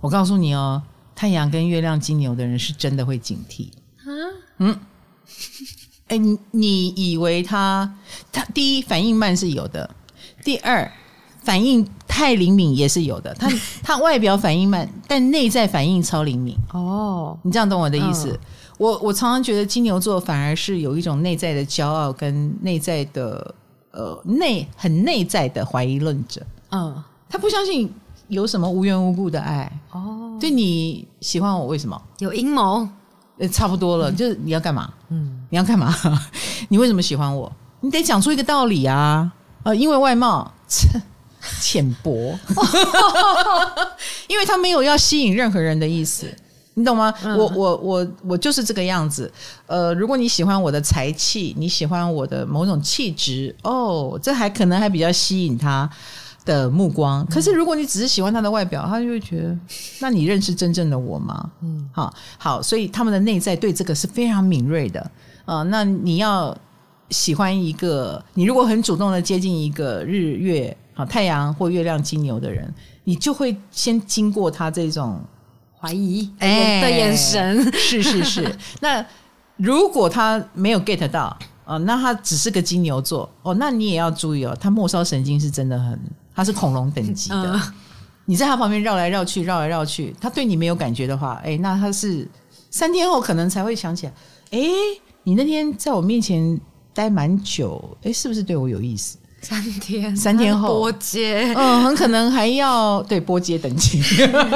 [0.00, 0.82] 我告诉你哦，
[1.14, 3.68] 太阳跟月亮金牛的人是真的会警惕。
[3.98, 4.10] 啊，
[4.58, 4.76] 嗯，
[6.08, 7.92] 哎，你你以为他
[8.32, 9.88] 他第一反应慢是有的，
[10.44, 10.90] 第二。
[11.42, 13.32] 反应太灵敏也是有的。
[13.34, 13.48] 他
[13.80, 16.56] 他外表反应慢，但内在反应超灵敏。
[16.72, 18.30] 哦，你这样懂我的意思？
[18.32, 18.38] 嗯、
[18.78, 23.54] 我我常常觉得金牛座反而是有一种内在的骄傲跟内在的
[23.92, 26.44] 呃内很内在的怀疑论者。
[26.72, 27.88] 嗯，他不相信
[28.26, 29.70] 有什么无缘无故的爱。
[29.92, 32.02] 哦，对你喜欢我为什么？
[32.18, 32.88] 有阴谋？
[33.38, 34.92] 呃，差不多了，嗯、就是你要干嘛？
[35.10, 35.94] 嗯，你要干嘛？
[36.68, 37.50] 你为什么喜欢我？
[37.80, 39.32] 你得讲出一个道理啊！
[39.62, 40.50] 呃，因为外貌
[41.60, 42.36] 浅薄，
[44.28, 46.26] 因为他没有要吸引任何人的意思，
[46.74, 47.12] 你懂吗？
[47.22, 49.30] 嗯、我我我我就是这个样子。
[49.66, 55.88] 呃，如果你喜欢我的才气，你喜欢我的某种气质，哦，这还可能还比较吸引他
[56.44, 57.24] 的目光。
[57.26, 59.56] 可是如果你只是喜欢他的外表，他就会觉得，
[60.00, 61.50] 那你认识真正的我吗？
[61.62, 65.10] 嗯，好好，所以他们的内在对这个是非常敏锐的啊、
[65.46, 65.64] 呃。
[65.64, 66.56] 那你要。
[67.10, 72.68] 喜欢一个你，如果很主动的接近一个日月啊太阳或月亮金牛的人，
[73.04, 75.22] 你就会先经过他这种
[75.78, 78.56] 怀疑哎的眼神，是是是。
[78.82, 79.06] 那
[79.56, 85.96] 如果他没有 get 到啊，那他只是个金牛座哦，那你也要注意哦，他末梢神经是真的很，
[86.34, 87.52] 他是恐龙等级的。
[87.54, 87.60] 嗯、
[88.24, 92.28] 你在他旁边绕来绕去，绕来绕去，他对你没有感觉的话，哎，那他是
[92.68, 94.12] 三天后可能才会想起来，
[94.50, 94.58] 哎，
[95.26, 96.58] 你那天在我面前。
[96.96, 99.18] 待蛮久，哎，是不是对我有意思？
[99.42, 100.78] 三天，三天后。
[100.78, 104.00] 波接，嗯，很可能还要对波接等级，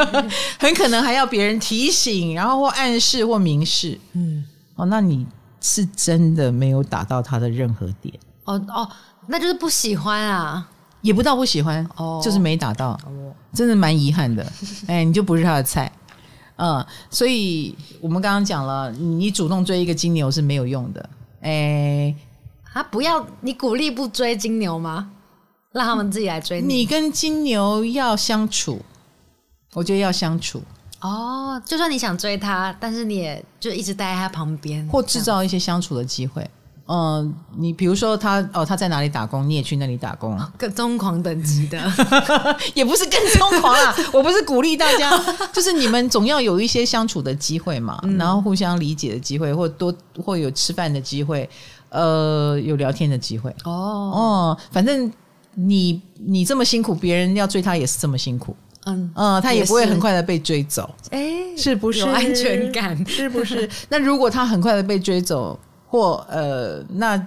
[0.59, 4.43] 很可能还要别人提醒，然后或暗示或明示，嗯，
[4.75, 5.27] 哦，那你
[5.61, 8.89] 是真的没有打到他的任何点，哦哦，
[9.27, 10.67] 那就是不喜欢啊，
[11.03, 14.51] 也不到不喜欢，哦，就是没打到，哦，真的蛮遗憾的，
[14.87, 15.93] 哎，你就不是他的菜，
[16.61, 22.15] 嗯，所以我们刚刚讲了，你主动追一个金牛是没有用的，哎。
[22.73, 22.81] 啊！
[22.85, 25.11] 不要你鼓励不追金牛吗？
[25.73, 26.75] 让他们自己来追你。
[26.75, 28.81] 你跟金牛要相处，
[29.73, 30.63] 我觉得要相处。
[31.01, 36.49] 哦，就算你想追他，但是你也就一直待在他旁边，或制造一些相处的机会。
[36.91, 41.79] 嗯，你比如说他哦，他在哪里打工，你也去那里打工， 更疯狂等级的，
[42.75, 43.95] 也不是更疯狂啊。
[44.13, 45.11] 我不是鼓励大家，
[45.53, 51.49] 就是你们总要有一些相处的机会嘛，嗯、然后互相理解的机会，或多或有吃饭的机会。
[51.91, 55.13] 呃，有聊天的机会哦哦，反正
[55.55, 62.97] 你你这么辛苦，别人要追他也是这么辛苦，嗯嗯、呃，他也不会很快的被追走，哎，是不是有安全感？
[63.09, 63.69] 是不是？
[63.89, 65.59] 那如果他很快的被追走，
[65.91, 67.21] 或呃，那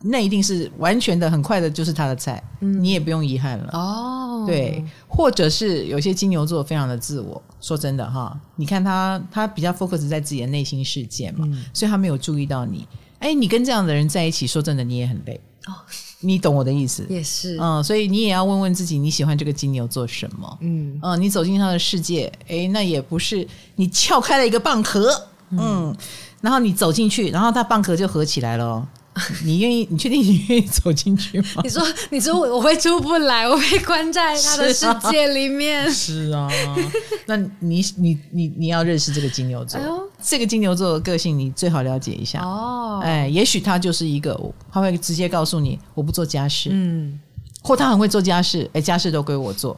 [0.00, 4.44] 那一定是完全的很快的，就是他的菜，嗯、你也不用遗憾了哦。
[4.46, 12.86] 对，或者是有些金牛座非常的自我，说真的哈，你看他他比较 focus 在自己的内心世界嘛，嗯、所以他没有注意到你。
[13.20, 15.72] 哎，你跟这样的人在一起，说真的，你也很累哦。
[16.20, 17.04] 你懂我的意思？
[17.08, 20.58] 也是，嗯，所以你也要问问自己，你喜欢这个金牛座什么？
[20.60, 23.46] 嗯嗯，你走进他的世界，哎，那也不是
[23.76, 25.10] 你撬开了一个蚌壳，
[25.50, 25.96] 嗯，嗯，
[26.40, 28.86] 然后你走进去，然后它蚌壳就合起来了。
[29.44, 29.88] 你愿意？
[29.90, 31.62] 你确定你愿意走进去吗？
[31.64, 35.90] 你说，你说我我会出不来，我被关在他的世界里面。
[35.90, 36.76] 是啊，是啊，
[37.24, 39.80] 那你你你你要认识这个金牛座，
[40.22, 43.00] 这个金牛座的个性你最好了解一下哦。
[43.02, 44.38] 哎，也许他就是一个，
[44.70, 47.18] 他会直接告诉你我不做家事，嗯，
[47.62, 49.74] 或他很会做家事，哎，家事都归我做，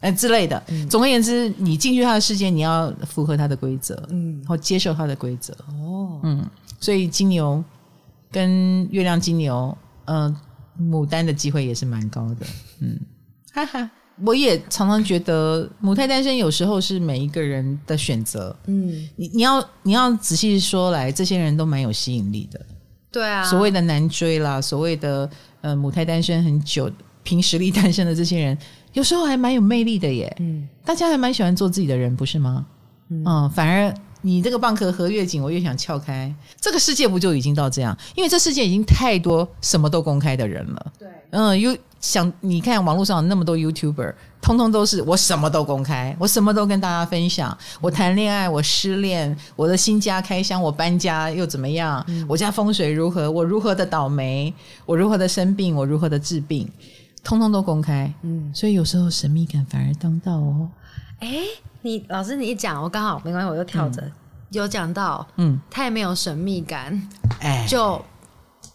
[0.00, 0.62] 哎之类的。
[0.68, 5.52] 嗯、总而言之，你进去他的世界，你要符合他的规则，嗯，或接受他的规则。
[5.68, 6.44] 哦，嗯，
[6.80, 7.62] 所以金牛。
[8.30, 10.36] 跟月亮金牛，嗯、呃，
[10.78, 12.46] 牡丹的机会也是蛮高的，
[12.80, 13.00] 嗯，
[13.54, 13.90] 哈哈，
[14.22, 22.60] 我也常常觉得母胎单身有时候是每一个人的选择，嗯，你你要你要仔细说来，这些人都蛮有吸引力的，
[23.10, 25.30] 对啊，所谓的难追啦，所谓的
[25.62, 28.58] 呃母胎单身很久，凭实力单身的这些人，
[28.98, 32.66] 有时候还蛮有魅力的耶，嗯，大家还蛮喜欢做自己的人，不是吗？
[33.10, 33.94] 嗯，嗯，反而。
[34.20, 36.34] 你这个蚌壳合越紧，我越想撬开。
[36.60, 37.96] 这个世界不就已经到这样？
[38.16, 40.92] 因为这世界已经太多什么都公开的人了。
[40.98, 47.56] 对，嗯，又想你看网络上那么多 YouTuber，通通都是我什么都公开，我什么都跟大家分享。
[47.80, 52.04] 我谈恋爱，我失恋，我的新家开箱，我搬家又怎么样？
[52.08, 53.30] 嗯、我家风水如何？
[53.30, 54.52] 我如何的倒霉？
[54.84, 55.76] 我如何的生病？
[55.76, 56.68] 我如何的治病？
[57.22, 58.12] 通通都公开。
[58.22, 60.68] 嗯，所以有时候神秘感反而当道哦。
[61.20, 61.28] 哎。
[61.80, 64.12] 你老师，你一讲，我刚好没关系，我就跳着、嗯、
[64.50, 67.00] 有讲到，嗯，太没有神秘感，
[67.38, 68.04] 哎，就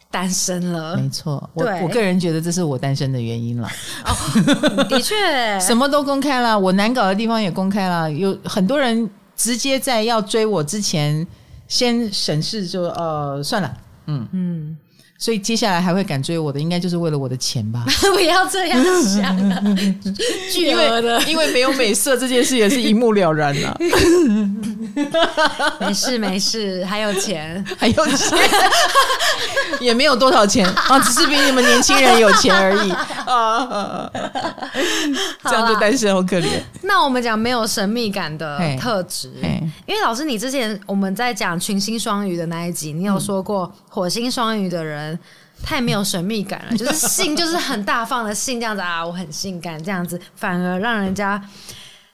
[0.10, 0.96] 单身了。
[0.96, 3.68] 没错，我对我个人觉得这是我单身的原因了。
[4.06, 4.16] 哦，
[4.88, 11.28] 的确，什么都公开了，我难搞的地方也公开了，有很多人直接在要追我之前，
[11.68, 13.78] 先审视就呃算了，
[14.08, 14.78] 嗯嗯，
[15.24, 17.86] 所以接下来还会敢追我的，应该就是为了我的钱吧？
[18.14, 19.64] 不要这样想了，
[20.52, 23.78] 巨额的，因为没有美色这件事也是一目了然了。
[25.80, 28.38] 没事没事，还有钱，还有钱，
[29.80, 32.92] 也没有多少钱啊，只是比你们年轻人有钱而已
[33.26, 34.12] 啊。
[35.46, 36.62] 这样就单身好可怜。
[36.82, 39.32] 那我们讲没有神秘感的特质，
[39.86, 45.13] 因为老师你之前我们在讲群星双鱼的那一集，你有说过火星双鱼的人。
[45.62, 51.42] 太没有神秘感了， 就是性就是很大方的性这样子啊，我很性感这样子，反而让人家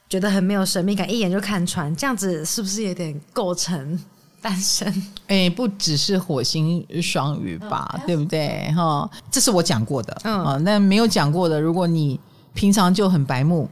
[0.08, 4.00] 觉得很没有神秘感，一眼就看穿，这样子是不是有点构成
[4.42, 4.88] 单身？
[5.28, 8.72] 哎、欸，不只是火星双鱼吧，嗯、对不对？
[8.76, 12.20] 哈，这是我讲过的，嗯，啊，那没有讲过的，如果你
[12.54, 13.68] 平常就很白目，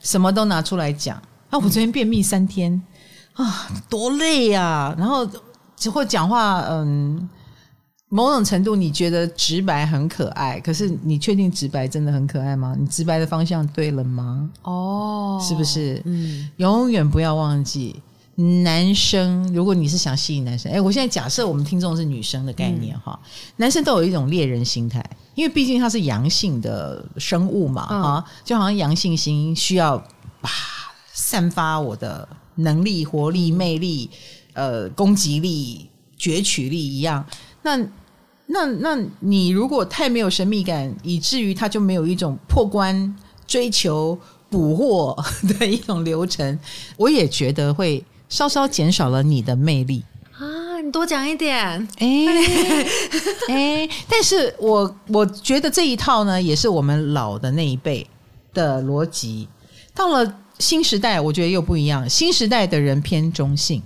[0.00, 1.16] 什么都拿出来讲，
[1.50, 2.80] 啊，我昨天便秘三天
[3.34, 5.28] 啊，多累呀、啊，然后
[5.76, 7.28] 只会讲话，嗯。
[8.08, 12.76] 某种程度，你觉得直白很可爱，可是你确定直白真的很可爱吗？
[12.78, 14.48] 你直白的方向对了吗？
[14.62, 16.00] 哦，是不是？
[16.04, 18.00] 嗯，永远不要忘记，
[18.62, 29.98] 男生，如果你是想吸引男生，哎，我现在假设我们听众是女生的概念哈，嗯、男生都有一种猎人心态，因为毕竟他是阳性的生物嘛，啊、嗯，就好像阳性心需要
[30.40, 30.50] 吧，
[31.12, 34.08] 散发我的能力、活力、魅力，
[34.52, 37.26] 呃，攻击力、攫取力一样。
[37.66, 37.76] 那
[38.46, 43.12] 那那你如果太没有神秘感，以至于他就没有一种破关、
[43.44, 44.16] 追求、
[44.48, 45.16] 捕获
[45.58, 46.56] 的一种流程，
[46.96, 50.04] 我也觉得会稍稍减少了你的魅力
[50.38, 50.80] 啊！
[50.80, 51.58] 你多讲一点，
[51.98, 52.26] 哎
[53.48, 58.06] 哎， 但是我我觉得这一套呢，也是我们老的那一辈
[58.54, 59.48] 的逻辑。
[59.92, 62.08] 到了新时代，我觉得又不一样。
[62.08, 63.82] 新时代的人偏中性。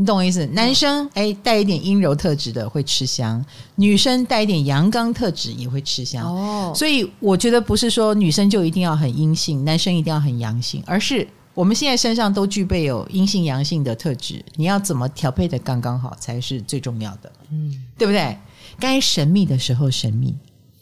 [0.00, 0.46] 你懂我意思？
[0.52, 6.24] 男生哎，带一点阴柔特质的会吃香，女生带一点阳刚特质也会吃香。
[6.24, 17.32] 哦，所以我觉得不是说女生就一定要很阴性，男生一定要很阳性，而是我们现在身上都具备有阴性、阳性的特质，你要怎么调配的刚刚好才是最重要的。
[17.50, 18.38] 嗯，对不对？
[18.78, 20.32] 该神秘的时候神秘，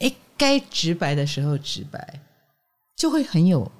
[0.00, 2.20] 哎，该直白的时候直白，
[2.94, 3.72] 就会很有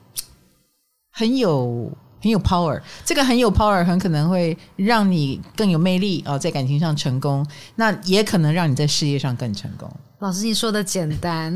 [1.11, 1.93] 很有。
[2.27, 9.89] 很有 power，这个很有 power，很可能会让你更有魅力哦，在感情上成功，那也可能让你在事业上更成功。
[10.19, 11.55] 老师，你说的简单，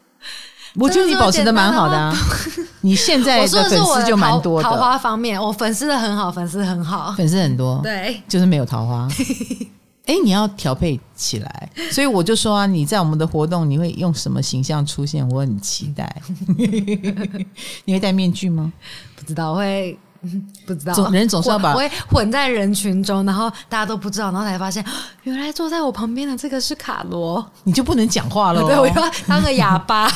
[0.76, 2.16] 我觉得你保持的蛮好的啊。
[2.80, 9.06] 你现在的粉丝就蛮多的，桃花方面，我粉丝的很好，粉丝很好，粉丝很多，对，就是没有桃花。
[10.06, 15.28] 哎，你要调配起来，所以我就说啊，你在我们的活动，你会用什么形象出现？
[15.28, 16.20] 我很期待。
[17.84, 18.72] 你会戴面具吗？
[19.14, 19.96] 不知道，我会
[20.66, 20.92] 不知道。
[20.94, 24.84] 总人总是要把，我会混在人群中，然后大家都不知道，然后才发现
[25.22, 28.62] 原来坐在我旁边的这个是卡罗，你就不能讲话了。
[28.66, 30.10] 对，我要当个哑巴。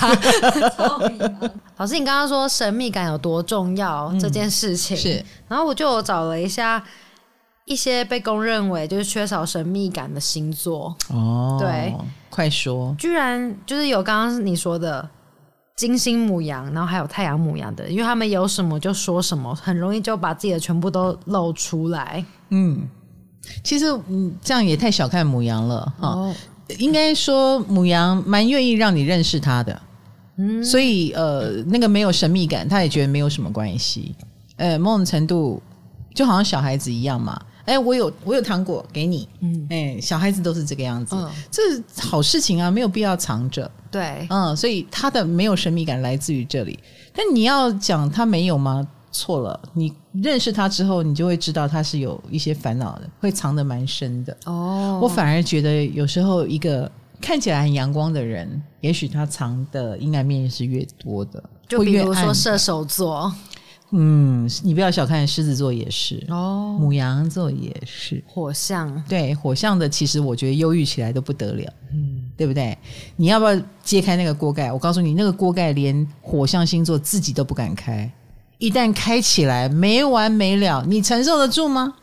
[1.76, 6.82] 老师，你刚刚说神秘感有多重要、嗯、这件事情是，然后我就找了一下。
[7.66, 11.94] 一些被公认为就是缺少神秘感的星座哦，对，
[12.28, 15.08] 快说，居然就是有刚刚你说的
[15.74, 22.22] 金星母羊，然后还有太阳母羊的，因为他们有什么就说什么，很容易就把自己的全部都露出来。
[22.50, 22.86] 嗯，
[23.62, 26.08] 其实嗯，这样也太小看母羊了哈。
[26.08, 26.34] 哦，
[26.78, 29.82] 应该说母羊蛮愿意让你认识他的，
[30.36, 34.14] 嗯，所以呃，那个没有神秘感，他也觉得没有什么关系。
[34.56, 35.62] 呃，某种程度
[36.14, 37.40] 就好像小孩子一样嘛。
[37.64, 46.78] 哎，我有我有糖果给你，嗯，哎，小孩子都是这个样子，嗯，这是好事情啊，没有必要藏着，对，嗯，所以他的没有神秘感来自于这里。
[47.14, 48.86] 但你要讲他没有吗？
[49.10, 54.36] 错了，你认识他之后，你就会知道他是有一些烦恼的，会藏得蛮深的。
[54.44, 63.32] 哦，我反而觉得有时候一个看起来很阳光的人，也许他藏的阴暗面是越多的，就比如说射手座。
[63.90, 72.76] 嗯，你不要小看狮子座也是哦，母羊座也是火象，对火象的，其实我觉得忧郁起来都不得了，嗯，对不对？
[73.16, 74.72] 你要不要揭开那个锅盖？
[74.72, 78.10] 我告诉你，那个锅盖连火象星座自己都不敢开，
[78.58, 81.94] 一旦开起来没完没了，你承受得住吗？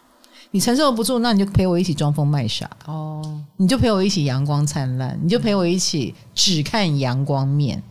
[0.52, 7.82] 你承受不住，那你就陪我一起装疯卖傻哦，你就陪我一起阳光灿烂，你就陪我一起只看阳光面，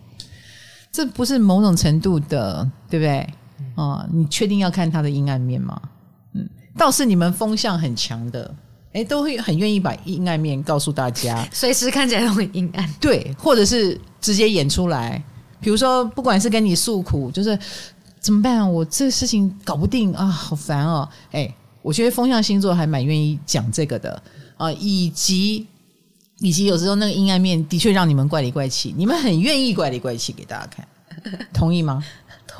[0.92, 3.26] 这不是某种程度的，对不对？
[3.74, 5.80] 哦，你确定要看他的阴暗面吗？
[6.35, 8.54] 嗯，倒是你们风向很强的，
[8.92, 12.94] 诶，都会很愿意把阴暗面告诉大家， 随时看起来都很阴暗。
[13.00, 15.23] 对，或者是直接演出来。
[15.60, 17.58] 比如说，不管是跟你诉苦，就是
[18.18, 18.73] 怎么办？
[18.73, 21.08] 我这事情搞不定啊，好烦哦。
[21.33, 24.23] 诶，我觉得风象星座还蛮愿意讲这个的
[24.56, 25.66] 啊，以及
[26.38, 30.88] 以及有时候那个阴暗面的确让你们怪里怪气，你们很愿意怪里怪气给大家看，
[31.52, 32.02] 同意吗？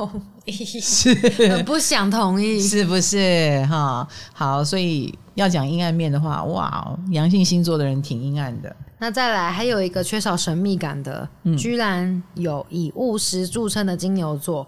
[0.07, 0.53] 同意。
[0.53, 1.15] 是。
[1.65, 3.67] 不想同意，是不是？
[3.71, 4.07] 哈？
[4.33, 8.75] 好，所以要讲阴暗面的话，哇，阳性星座的人挺阴暗的。
[8.99, 14.67] 那再来还有一个缺少神秘感的，嗯、居然有以务实著称的金牛座，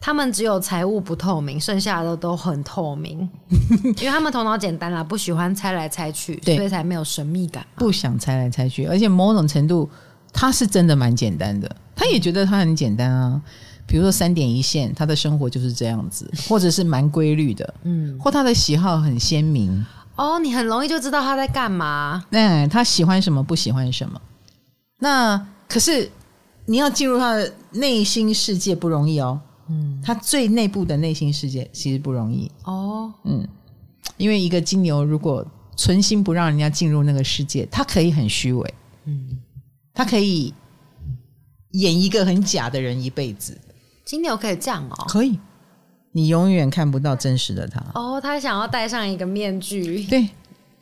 [0.00, 3.28] 他们只有财务不透明，剩下的都很透明，
[3.98, 9.90] 因为他们头脑简单啦，不喜欢猜来猜去，所以才没有神秘感，不想猜来猜去，而且某种程度
[10.32, 13.42] 他是真的蛮简单的，他也觉得他很简单啊。
[13.86, 19.84] 比如说三点一线，他的生活就是这样子， 或者是蛮规律的，嗯，或他的喜好很鲜明。
[20.16, 22.24] 哦，你很容易就知道他在干嘛。
[22.30, 24.20] 嗯他喜欢什么，不喜欢什么。
[24.98, 26.10] 那可是
[26.64, 29.38] 你要进入他的内心世界不容易哦。
[29.68, 33.12] 嗯，他最内部的内心世界其实不容易哦。
[33.24, 33.46] 嗯，
[34.16, 38.74] 因为一个金牛如果存心不让人家进入那个世界，他可以很虚伪。
[39.04, 39.38] 嗯，
[39.92, 40.54] 他可以
[41.72, 43.56] 演一个很假的人一辈子。
[44.06, 45.36] 金牛可以这样哦，可以，
[46.12, 47.82] 你永远看不到真实的他。
[47.94, 50.28] 哦，他想要戴上一个面具，对，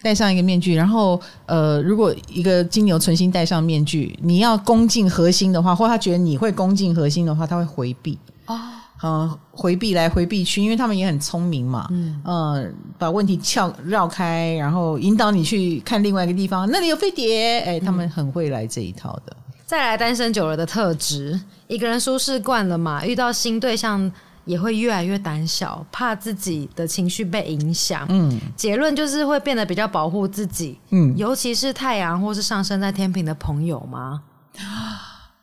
[0.02, 0.74] 戴上一个面具。
[0.74, 8.18] 然后，呃，如果一个金牛存心戴上面具，你要攻进核心的话，或他觉得你会攻进核心的话，他会回避。
[8.44, 8.60] 哦，
[9.02, 11.88] 嗯，回避来回避去，因为他们也很聪明嘛。
[11.92, 12.66] 嗯，呃，
[12.98, 17.60] 把问题撬绕开，然后引导你去看另外一个地方，那里有飞碟。
[17.60, 19.34] 哎，他们很会来这一套的。
[19.66, 24.12] 再来单身久了的特质，一个人舒适惯了嘛，遇到新对象
[24.44, 28.06] 也会越来越胆小，怕自己的情绪被影响。
[28.10, 30.78] 嗯，结论就是会变得比较保护自己。
[30.90, 34.22] 嗯，尤其是太阳或是上升在天平的朋友吗？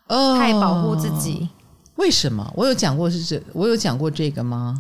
[0.08, 1.50] 哦，太保护自己。
[1.96, 2.48] 为什么？
[2.56, 4.78] 我有讲过是这，我有讲过这个吗？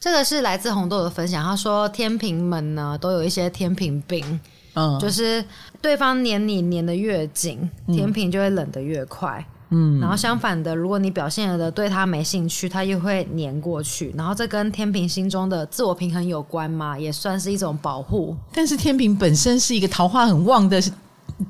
[0.00, 4.40] 这个是来自红豆的分享，他说天平们呢都有一些天平病。
[4.74, 5.44] 嗯，就是
[5.80, 9.44] 对方黏你黏的越紧，天平就会冷的越快。
[9.70, 14.10] 嗯，然后相反的，如果你表现的对他没兴趣，他又会黏过去。
[14.16, 16.98] 然后这跟天平心中的自我平衡有关吗？
[16.98, 18.34] 也算是一种保护。
[18.52, 20.82] 但是天平本身是一个桃花很旺的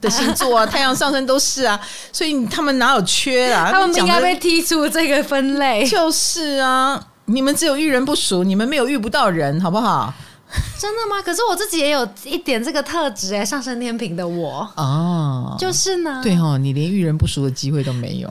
[0.00, 1.80] 的星座啊，太阳上升都是啊，
[2.12, 3.70] 所以他们哪有缺啊？
[3.70, 5.86] 他们不应该被踢出这个分类。
[5.86, 10.12] 就是啊，你们只有遇人不熟，你们没有遇不到人，好不好？
[10.78, 11.20] 真的吗？
[11.22, 18.28] 可是我自己也有一点这个特质哎，上升天平的我哦，就是呢，对哦，你连遇人不熟的机会都没有，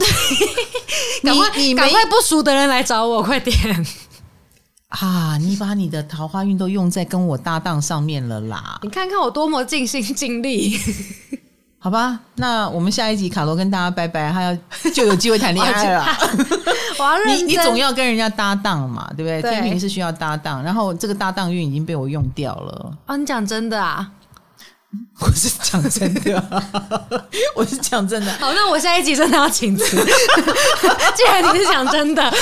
[1.23, 3.55] 赶快你赶快不熟的人来找我，快点
[4.89, 5.37] 啊！
[5.39, 8.79] 你把你的桃花运都用在跟我搭档上面了啦！
[8.81, 10.79] 你看看我多么尽心尽力。
[11.77, 14.57] 好吧，那我们下一集卡罗跟大家拜拜，他要
[14.91, 16.05] 就有机会谈恋爱了。
[17.27, 19.41] 你你总要跟人家搭档嘛，对不对？
[19.41, 22.91] 对，天平是需要搭档，然后这个搭档运已经被我用掉了。
[23.05, 24.11] 啊，你讲真的啊？
[25.19, 26.63] 我是讲真的，
[27.55, 28.31] 我是讲真的。
[28.39, 29.97] 好，那我下一集真的要请辞。
[31.13, 32.33] 既然你是讲真的，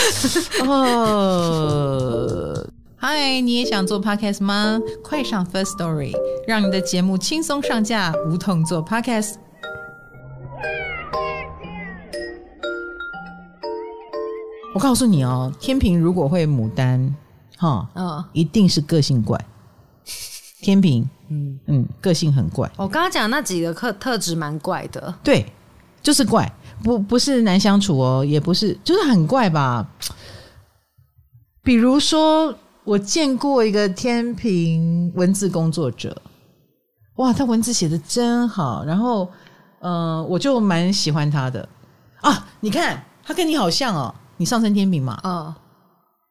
[0.65, 2.65] 哦。
[2.97, 4.79] 嗨，你也想做 podcast 吗？
[5.03, 6.11] 快上 First Story，
[6.47, 9.35] 让你的节目轻松上架，无痛做 podcast。
[14.75, 17.15] 我告诉你哦，天平如果会牡丹，
[17.57, 19.39] 哈，嗯，一定是个性怪。
[20.59, 22.69] 天平，嗯嗯，个性很怪。
[22.75, 25.45] 我刚刚讲那几个特特质蛮怪的，对，
[26.03, 26.51] 就是怪，
[26.83, 29.89] 不不是难相处哦，也不是，就是很怪吧。
[31.63, 32.53] 比如说。
[32.85, 36.15] 我见过一个天平文字工作者，
[37.15, 39.27] 哇，他文字写的真好，然后，
[39.79, 41.67] 嗯、呃，我就蛮喜欢他的
[42.21, 42.47] 啊。
[42.59, 45.53] 你看，他跟你好像哦，你上升天平嘛，嗯，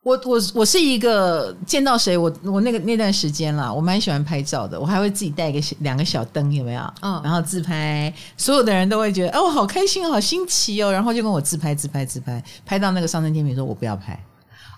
[0.03, 6.83] 我我我是一个见到谁，我我那个那段时间啦，我蛮喜欢拍照的，我还会自己带一个两个小灯，有没有？
[7.03, 14.19] 嗯，然后自拍，所有的人都会觉得，哦，好开心，好新奇哦，然后就跟我自拍自拍自拍，拍到那个上升天平说，我不要拍，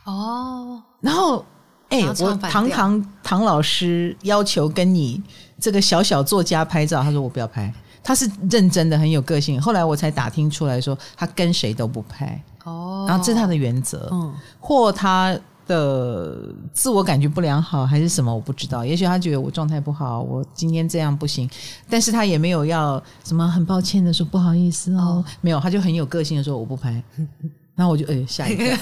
[0.04, 1.44] 哦，然后。
[1.88, 5.22] 哎、欸，我堂堂唐老师要求跟你
[5.60, 7.72] 这个小小作家拍照，他说我不要拍，
[8.02, 9.62] 他是认真的，很有个性。
[9.62, 15.36] 后来我才打听出来说，他跟谁都不拍哦，然后这是他的原则，嗯，或他
[15.66, 16.38] 的
[16.72, 18.84] 自我感觉不良好还是什么，我不知道。
[18.84, 21.48] 也许他觉得我状态不好，我今天这样不行，
[21.88, 25.24] 但是他也没有要什么很抱歉的说不好意思哦，哦。
[25.40, 27.02] 没有，他就很有个性的说我不拍。
[27.76, 28.74] 然后我就哎下一跳，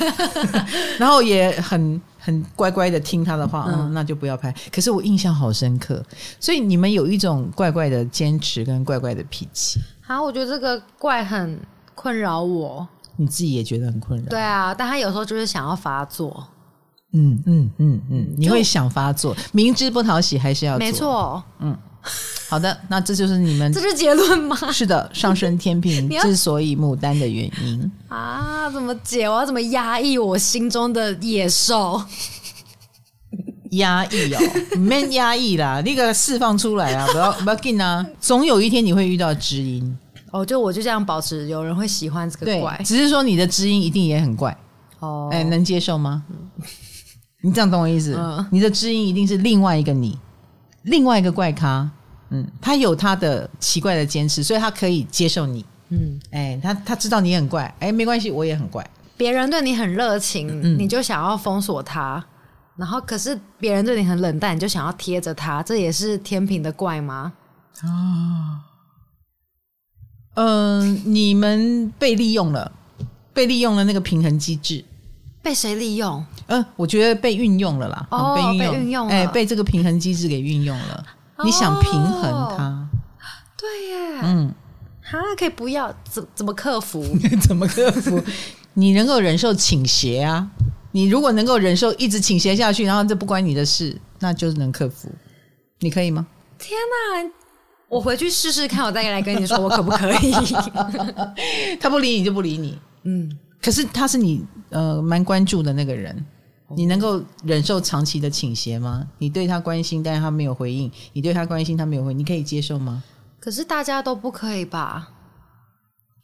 [1.01, 4.55] 然后也很很乖乖的听他的话，嗯，那就不要拍。
[4.73, 6.01] 可是我印象好深刻，
[6.39, 9.81] 所以你们有一种怪怪的坚持跟怪怪的脾气。
[10.01, 11.59] 好，我觉得这个怪很
[11.97, 14.27] 困扰我，你自己也觉得很困扰。
[14.29, 16.47] 对啊，但他有时候就是想要发作。
[17.13, 20.79] 嗯嗯嗯嗯，你会想发作，明知不讨喜还是要做。
[20.79, 21.77] 没错，嗯。
[22.51, 24.55] 好的，那这就是你们，这是结论吗？
[24.71, 28.69] 是的，上升天平 之所以牡丹的原因啊？
[28.71, 29.27] 怎么解？
[29.27, 32.03] 我要怎么压抑我心中的野兽？
[33.71, 34.41] 压抑哦，
[34.79, 37.07] 没压抑啦，那个释放出来啊！
[37.11, 38.07] 不要不要紧啊！
[38.21, 39.99] 总有一天你会遇到知音
[40.35, 40.45] 哦。
[40.45, 44.57] 就我就这样保持，有人会喜欢这个怪，只是说你的知音一定也很怪
[45.01, 45.29] 哦。
[45.33, 46.25] 哎，能接受吗？
[46.29, 46.37] 嗯、
[47.43, 48.15] 你这样懂我意思？
[48.19, 50.19] 嗯、你的知音一定是另外一个你，
[50.83, 51.91] 另外一个怪咖。
[52.31, 55.65] 嗯，他有他的奇怪的坚持，所以他可以接受你。
[55.91, 58.85] 嗯，哎，他他知道你很怪，哎，没关系，我也很怪。
[59.17, 62.25] 别人对你很热情，嗯、你就想要封锁他。
[62.77, 67.33] 然后，可是别人对你很冷淡，你就想要贴着他，这也是天平的怪吗？
[70.35, 72.71] 啊，嗯、呃，你们被利用了，
[73.33, 74.85] 被利用了那个平衡机制，
[75.43, 76.25] 被谁利用？
[76.47, 81.07] 嗯、呃，我觉得被运用了啦，哦，被运用，哎，被这个平衡机制给运用了。
[81.37, 82.89] 哦、你想平衡它？
[83.57, 84.55] 对耶，嗯，
[85.03, 85.95] 哈，可以不要？
[86.09, 87.03] 怎怎么克服？
[87.41, 88.23] 怎么克服？
[88.75, 90.51] 你能够忍受倾斜啊？
[90.93, 95.11] 你如果能够忍受一直倾斜下去，然后这不关你的事，那就是能克服。
[95.81, 96.27] 你可以吗？
[96.59, 97.31] 天哪！
[97.89, 100.33] 我回去试试看，我再来跟你说我可不可以。
[101.81, 103.39] 他不理你就不理你，嗯。
[103.63, 106.23] 可是他是你呃蛮关注的那个人，
[106.77, 109.07] 你能够忍受长期的倾斜吗？
[109.17, 113.03] 你对他关心，但是他没有回应；你对他关心，他没有回应，你可以接受吗？
[113.41, 115.09] 可是大家都不可以吧？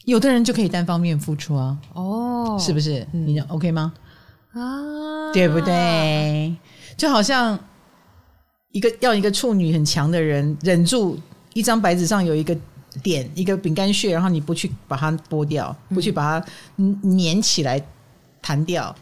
[0.05, 1.79] 有的人就可以单方面付出啊。
[1.95, 3.07] 哦，是不是？
[3.13, 3.93] 嗯、你 OK 吗？
[4.53, 6.55] 啊，对不对？
[6.97, 7.59] 就好像
[8.73, 11.19] 一个要一个处女很强的人忍住
[11.55, 12.57] 一张白纸上有一个
[13.03, 16.47] 点，一个饼干屑，然后你不去把它剥掉，不去把它
[17.03, 17.81] 粘起来
[18.43, 18.95] 弹掉，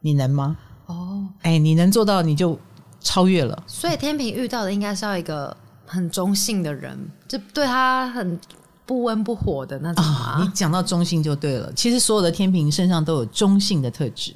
[0.00, 0.56] 你能吗？
[0.86, 2.58] 哦，哎，你能做到，你就
[3.00, 3.62] 超越了。
[3.66, 5.56] 所以天平遇到的应该是要一个
[5.86, 8.38] 很中性的人，就对他很
[8.86, 10.38] 不温不火的那种啊。
[10.42, 11.72] 你讲到中性就对了。
[11.74, 14.34] 其实所有的天平身上都有中性的特质。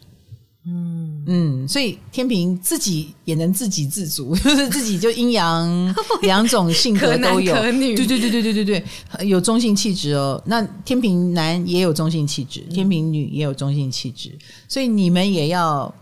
[0.66, 10.42] 嗯嗯，所以天平自己也能自给自足， 就是自己就阴阳 两种性格都有，可女，对对对对对对对，有中性气质哦。
[10.46, 15.94] 那天平男也有中性气质，天平女也有中性气质，所以你们也要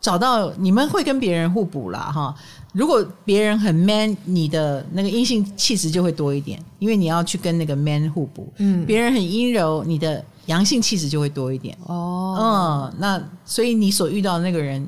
[0.00, 2.34] 找到，你们会跟别人互补啦哈。
[2.72, 8.52] 如果别人很 man，你的那个阴性气质就会多一点，因为你要去跟那个 man 互补。
[8.58, 10.24] 嗯，别人很阴柔，你的。
[10.46, 14.84] 阳性气质就会多一点哦，嗯，那所以你所遇到的那个人，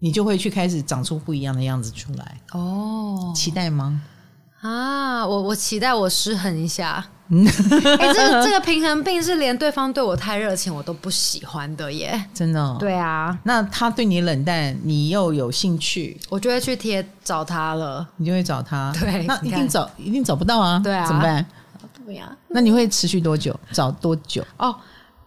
[0.00, 3.32] 你就会去开始长出不一样的样子出来哦。
[3.32, 4.02] 期待吗？
[4.62, 7.06] 啊，我我期待我失衡一下。
[7.98, 12.76] 哎、欸，这个这个平衡病是连对方对我太热情我都不喜欢的耶，真的、哦。
[12.80, 18.06] 对啊，那他对你冷淡，你又有兴趣，我就会去贴找他了。
[18.16, 20.80] 你就会找他，对，那一定找一定找不到啊。
[20.82, 21.46] 对啊，怎么办？
[22.48, 23.54] 那你会持续多久？
[23.72, 24.44] 找多久？
[24.56, 24.74] 哦，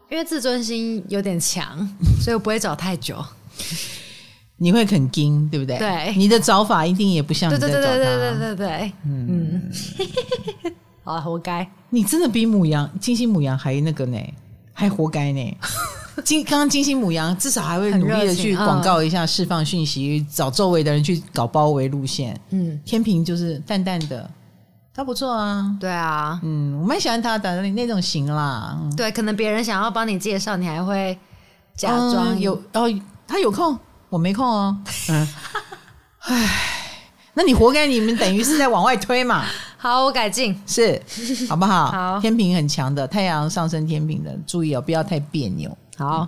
[0.09, 1.65] 因为自尊心有点强，
[2.21, 3.23] 所以我不会找太久。
[4.57, 5.77] 你会很惊，对不对？
[5.77, 7.81] 对，你的找法一定也不像你在找他。
[7.81, 9.61] 对对对对对对对，嗯
[10.65, 10.73] 嗯，
[11.03, 11.67] 好，活该。
[11.89, 14.17] 你真的比母羊、金星母羊还那个呢，
[14.73, 15.57] 还活该呢。
[16.23, 22.39] 金刚刚金星母羊至少还会努力的去广告一下，释放讯息，找周围的人去搞包围路线。
[22.51, 24.29] 嗯，天平就是淡淡的。
[24.93, 28.79] 他不错啊，对啊，嗯，我蛮喜欢他的那那种型啦。
[28.95, 31.17] 对，可能别人想要帮你介绍，你还会
[31.75, 33.75] 假装、嗯、有哦，他有空，
[34.09, 34.77] 我没空哦。
[35.09, 35.27] 嗯，
[36.25, 36.49] 唉，
[37.33, 39.43] 那你活该，你们等于是在往外推嘛。
[39.83, 40.97] 好，我改进，是
[41.49, 41.87] 好不好？
[41.91, 45.77] 好，天平很强的，太阳上升天平的，注意哦，不要太别扭。
[45.97, 46.27] 好，嗯、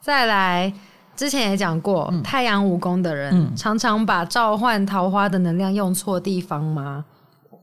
[0.00, 0.72] 再来，
[1.14, 7.04] 之前也讲过，嗯、太阳五宫的人、嗯、常常把召唤桃花的能量用错地方吗？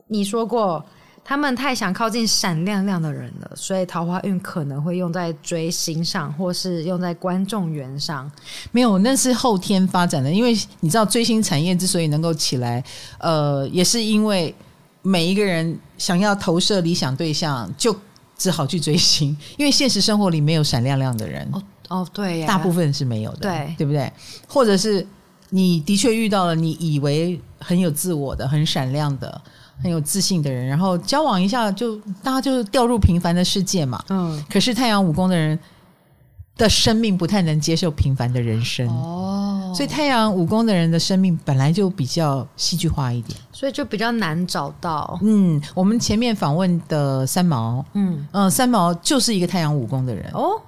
[0.06, 0.84] 你说过，
[1.24, 8.30] 他们太想靠近闪亮亮的人了，所以桃花运可能会用在追星上，或是用在观众缘上。
[8.70, 10.30] 没有，那是后天发展的。
[10.30, 12.84] 因为你知道，追星产业之所以能够起来，
[13.18, 14.54] 呃，也是因为
[15.04, 17.94] 每一个人想要投射理想对象，就
[18.36, 19.36] 只好去追星。
[19.56, 21.48] 因为现实生活里没有闪亮亮的人。
[21.52, 24.12] 哦哦，对，大部分是没有的，对，对不对？
[24.48, 25.06] 或者是
[25.50, 29.40] 你的确遇到了你以为很有自我的、很闪亮的。
[29.82, 34.00] 很有自信的人，然后交往一下就大家就掉入平凡的世界嘛。
[34.08, 35.58] 嗯，可是太阳武功的人
[36.56, 38.88] 的生命不太能接受平凡的人生。
[38.88, 45.18] 哦，所以太阳五宫的人的生命本来就比较戏剧化一点，所以就比较难找到。
[45.22, 48.26] 嗯，我们前面访问的三毛，嗯。
[48.32, 50.30] 嗯、呃，三毛就是一个太阳五宫的人。
[50.32, 50.60] 哦，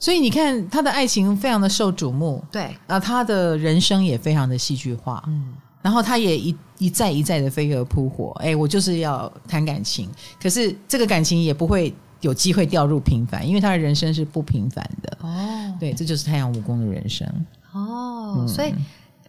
[0.00, 5.54] 所以你看他的爱情非常的受瞩目，对，啊，他的人生也非常的戏剧化，嗯。
[5.80, 10.08] 然后他也一一再一再的飞蛾扑火，哎，我就是要谈感情，
[10.42, 15.18] 可是这个感情也不会有机会掉入平凡，因为他的人生是不平凡的。
[15.20, 17.26] 哦，对，这就是太阳武功的人生。
[17.72, 18.74] 哦，嗯、所以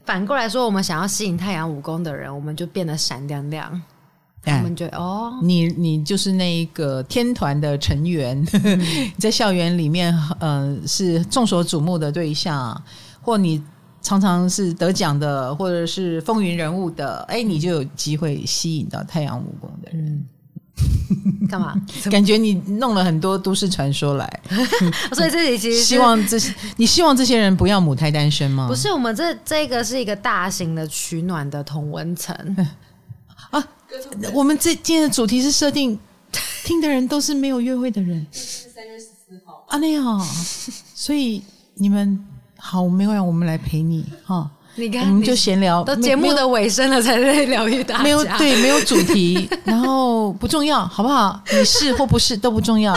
[0.05, 3.81] 反过来说，我们想要吸引太阳武功的人，我们就变得闪亮亮。
[4.45, 8.81] 我们觉得哦，你你就是那一个天团的成员，嗯、
[9.19, 12.81] 在校园里面，呃，是众所瞩目的对象，
[13.21, 13.61] 或你
[14.01, 20.25] 常常是得奖的，或者是风云人物的，哎，你就有机会吸引到太阳武功的人。
[21.49, 21.73] 干嘛？
[22.11, 24.41] 感觉你弄了很多都市传说来，
[25.13, 28.67] 所以这里其实希望这些，你希望这些人不要母胎单身吗？
[28.67, 32.35] 不是，我们这这个是一个大型的取暖的同温层。
[33.49, 33.67] 啊，
[34.33, 35.97] 我们这今天的主题是设定
[36.63, 40.23] 听的人都是没有约会的人，是三月十四号啊，那样，
[40.93, 42.23] 所以你们
[42.57, 44.51] 好，没有让，我们来陪你哈。
[44.79, 48.03] 你看，我们就闲聊，到节目的尾声了才在疗愈大家。
[48.03, 51.41] 没有对，没有主题，然后不重要，好不好？
[51.51, 52.95] 你是或不是都不重要。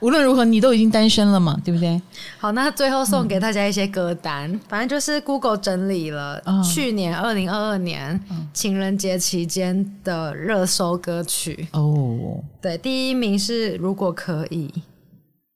[0.00, 2.00] 无论如何，你都已经单身了嘛，对不对？
[2.38, 8.18] 好，那最后送给大家一些歌单，嗯、反正就是 Google 整理了去年二零二二年
[8.54, 11.68] 情人节期间的热搜歌曲。
[11.72, 14.72] 哦，对，第一名是如果可以，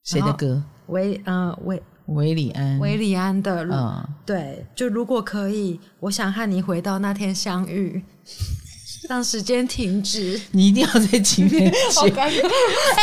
[0.05, 0.63] 谁的歌？
[0.89, 3.65] 韦嗯韦韦礼安，韦礼安的。
[3.71, 8.03] 嗯，对，就如果可以，我想和你回到那天相遇。
[9.07, 12.11] 让时间停止，你一定要在情人节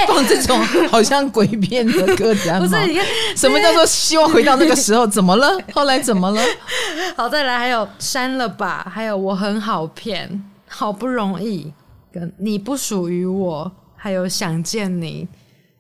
[0.08, 2.62] 放这种好像鬼片的歌单吗？
[2.68, 5.06] 不是，你看什么叫做希望回到那个时候？
[5.06, 5.56] 怎么了？
[5.72, 6.42] 后来怎么了？
[7.16, 11.72] 好，再来，还有删了吧，还有我很好骗，好不容易
[12.12, 15.28] 跟你不属于我，还有想见你。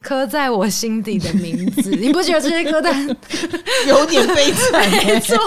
[0.02, 3.08] 刻在我心底的名字， 你不觉得这些歌单
[3.88, 4.90] 有点悲惨？
[5.06, 5.38] 没错，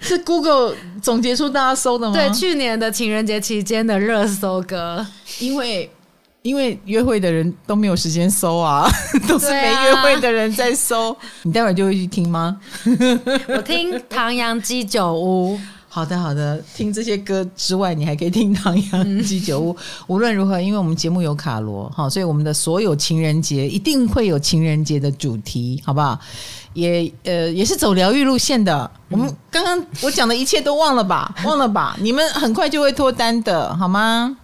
[0.00, 2.14] 是 Google 总结出大家搜的吗？
[2.14, 5.04] 对，去年的情人节期间的热搜歌，
[5.40, 5.90] 因为
[6.42, 8.88] 因为约会的人都没有时间搜啊，
[9.26, 11.12] 都是没约会的人在搜。
[11.12, 12.60] 啊、你待会儿就会去听吗？
[13.48, 15.58] 我听唐扬鸡酒屋。
[15.94, 16.58] 好的，好的。
[16.74, 19.76] 听这些歌之外，你还可以听唐扬鸡酒屋。
[20.08, 26.18] 无论如何，因为我们节目有卡罗，好，所以我们的所有情人节一定会有情人节的主题，好不好？
[26.72, 28.90] 也呃，也是走疗愈路线的。
[29.10, 31.94] 我们刚刚我讲的一切都忘了吧，忘了吧。
[32.00, 34.34] 你们很快就会脱单的，好吗？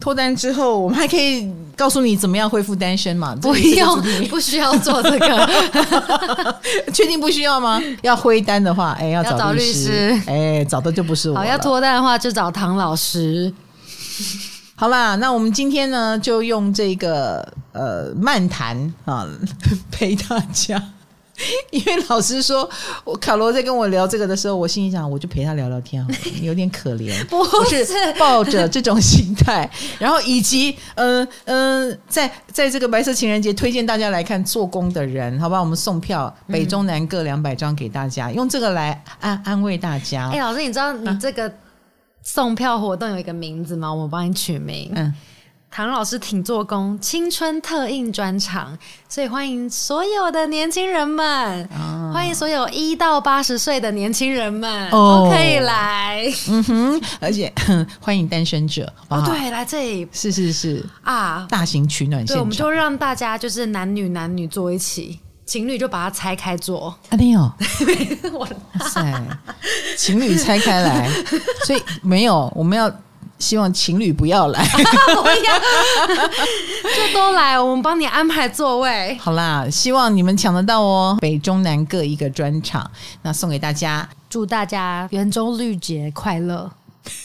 [0.00, 1.46] 脱单之后，我们还可以
[1.76, 3.36] 告诉你怎么样恢复单身嘛？
[3.40, 6.60] 不用，不需要做这个，
[6.92, 7.80] 确定不需要吗？
[8.02, 11.36] 要恢单的话，哎，要找律师，哎，找的就不是我。
[11.36, 13.52] 好，要脱单的话就找唐老师。
[14.74, 19.28] 好啦，那我们今天呢，就用这个呃漫谈啊
[19.90, 20.82] 陪大家。
[21.70, 22.68] 因为老师说，
[23.04, 29.68] 我卡罗在跟我聊这个的时候，我心里想，我就陪他聊聊天好了， 有点可怜，不是，是抱着这种心态，
[29.98, 40.30] 然后以及，嗯、呃、嗯、呃，在在这个白色情人节，推荐大家来看做工的人，好吧，我们送票，北中南各两百张给大家，嗯、用这个来安安慰大家。
[40.30, 41.52] 哎，老师，你知道你这个
[42.22, 43.92] 送票活动有一个名字吗？
[43.92, 44.92] 我帮你取名。
[44.94, 45.14] 嗯。
[45.72, 48.76] 唐老师挺做工，青春特映专场，
[49.08, 56.24] 所以欢迎所有的年轻人们，啊、欢迎所有一到八十岁的年轻人们、哦、都可以来。
[56.48, 57.52] 嗯哼，而且
[58.00, 58.92] 欢迎单身者。
[59.08, 66.88] 哦，对，来这里是是是啊，大型取暖现场，对，我们就让大家就是男女男女坐一起，情侣就把它拆开做。
[67.10, 67.40] 啊，没有，
[68.36, 68.48] 哇
[68.88, 69.22] 塞，
[69.96, 71.08] 情侣拆开来，
[71.64, 72.92] 所以没有，我们要。
[73.40, 74.78] 希望情侣不要来，不
[75.28, 75.58] 要，
[76.94, 79.16] 就都来，我们帮你安排座位。
[79.18, 82.88] 好啦，希望你们抢得到哦，北中南各一个专场，
[83.22, 86.70] 那送给大家，祝大家圆周率节快乐，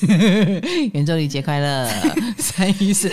[0.93, 1.89] 圆周率节快乐，
[2.37, 3.11] 三一四，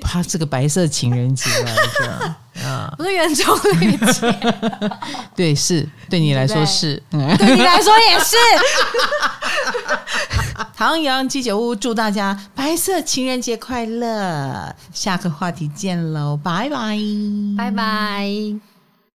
[0.00, 2.36] 怕这个白色情人节来着。
[2.66, 4.40] 啊，不是圆周率节，
[5.34, 5.88] 对，是。
[6.10, 8.36] 对你来说是，对，对你来说也是。
[10.76, 16.98] 唐阳鸡酒屋祝大家白色情人节快乐，下个话题见喽，拜拜，
[17.56, 18.69] 拜拜。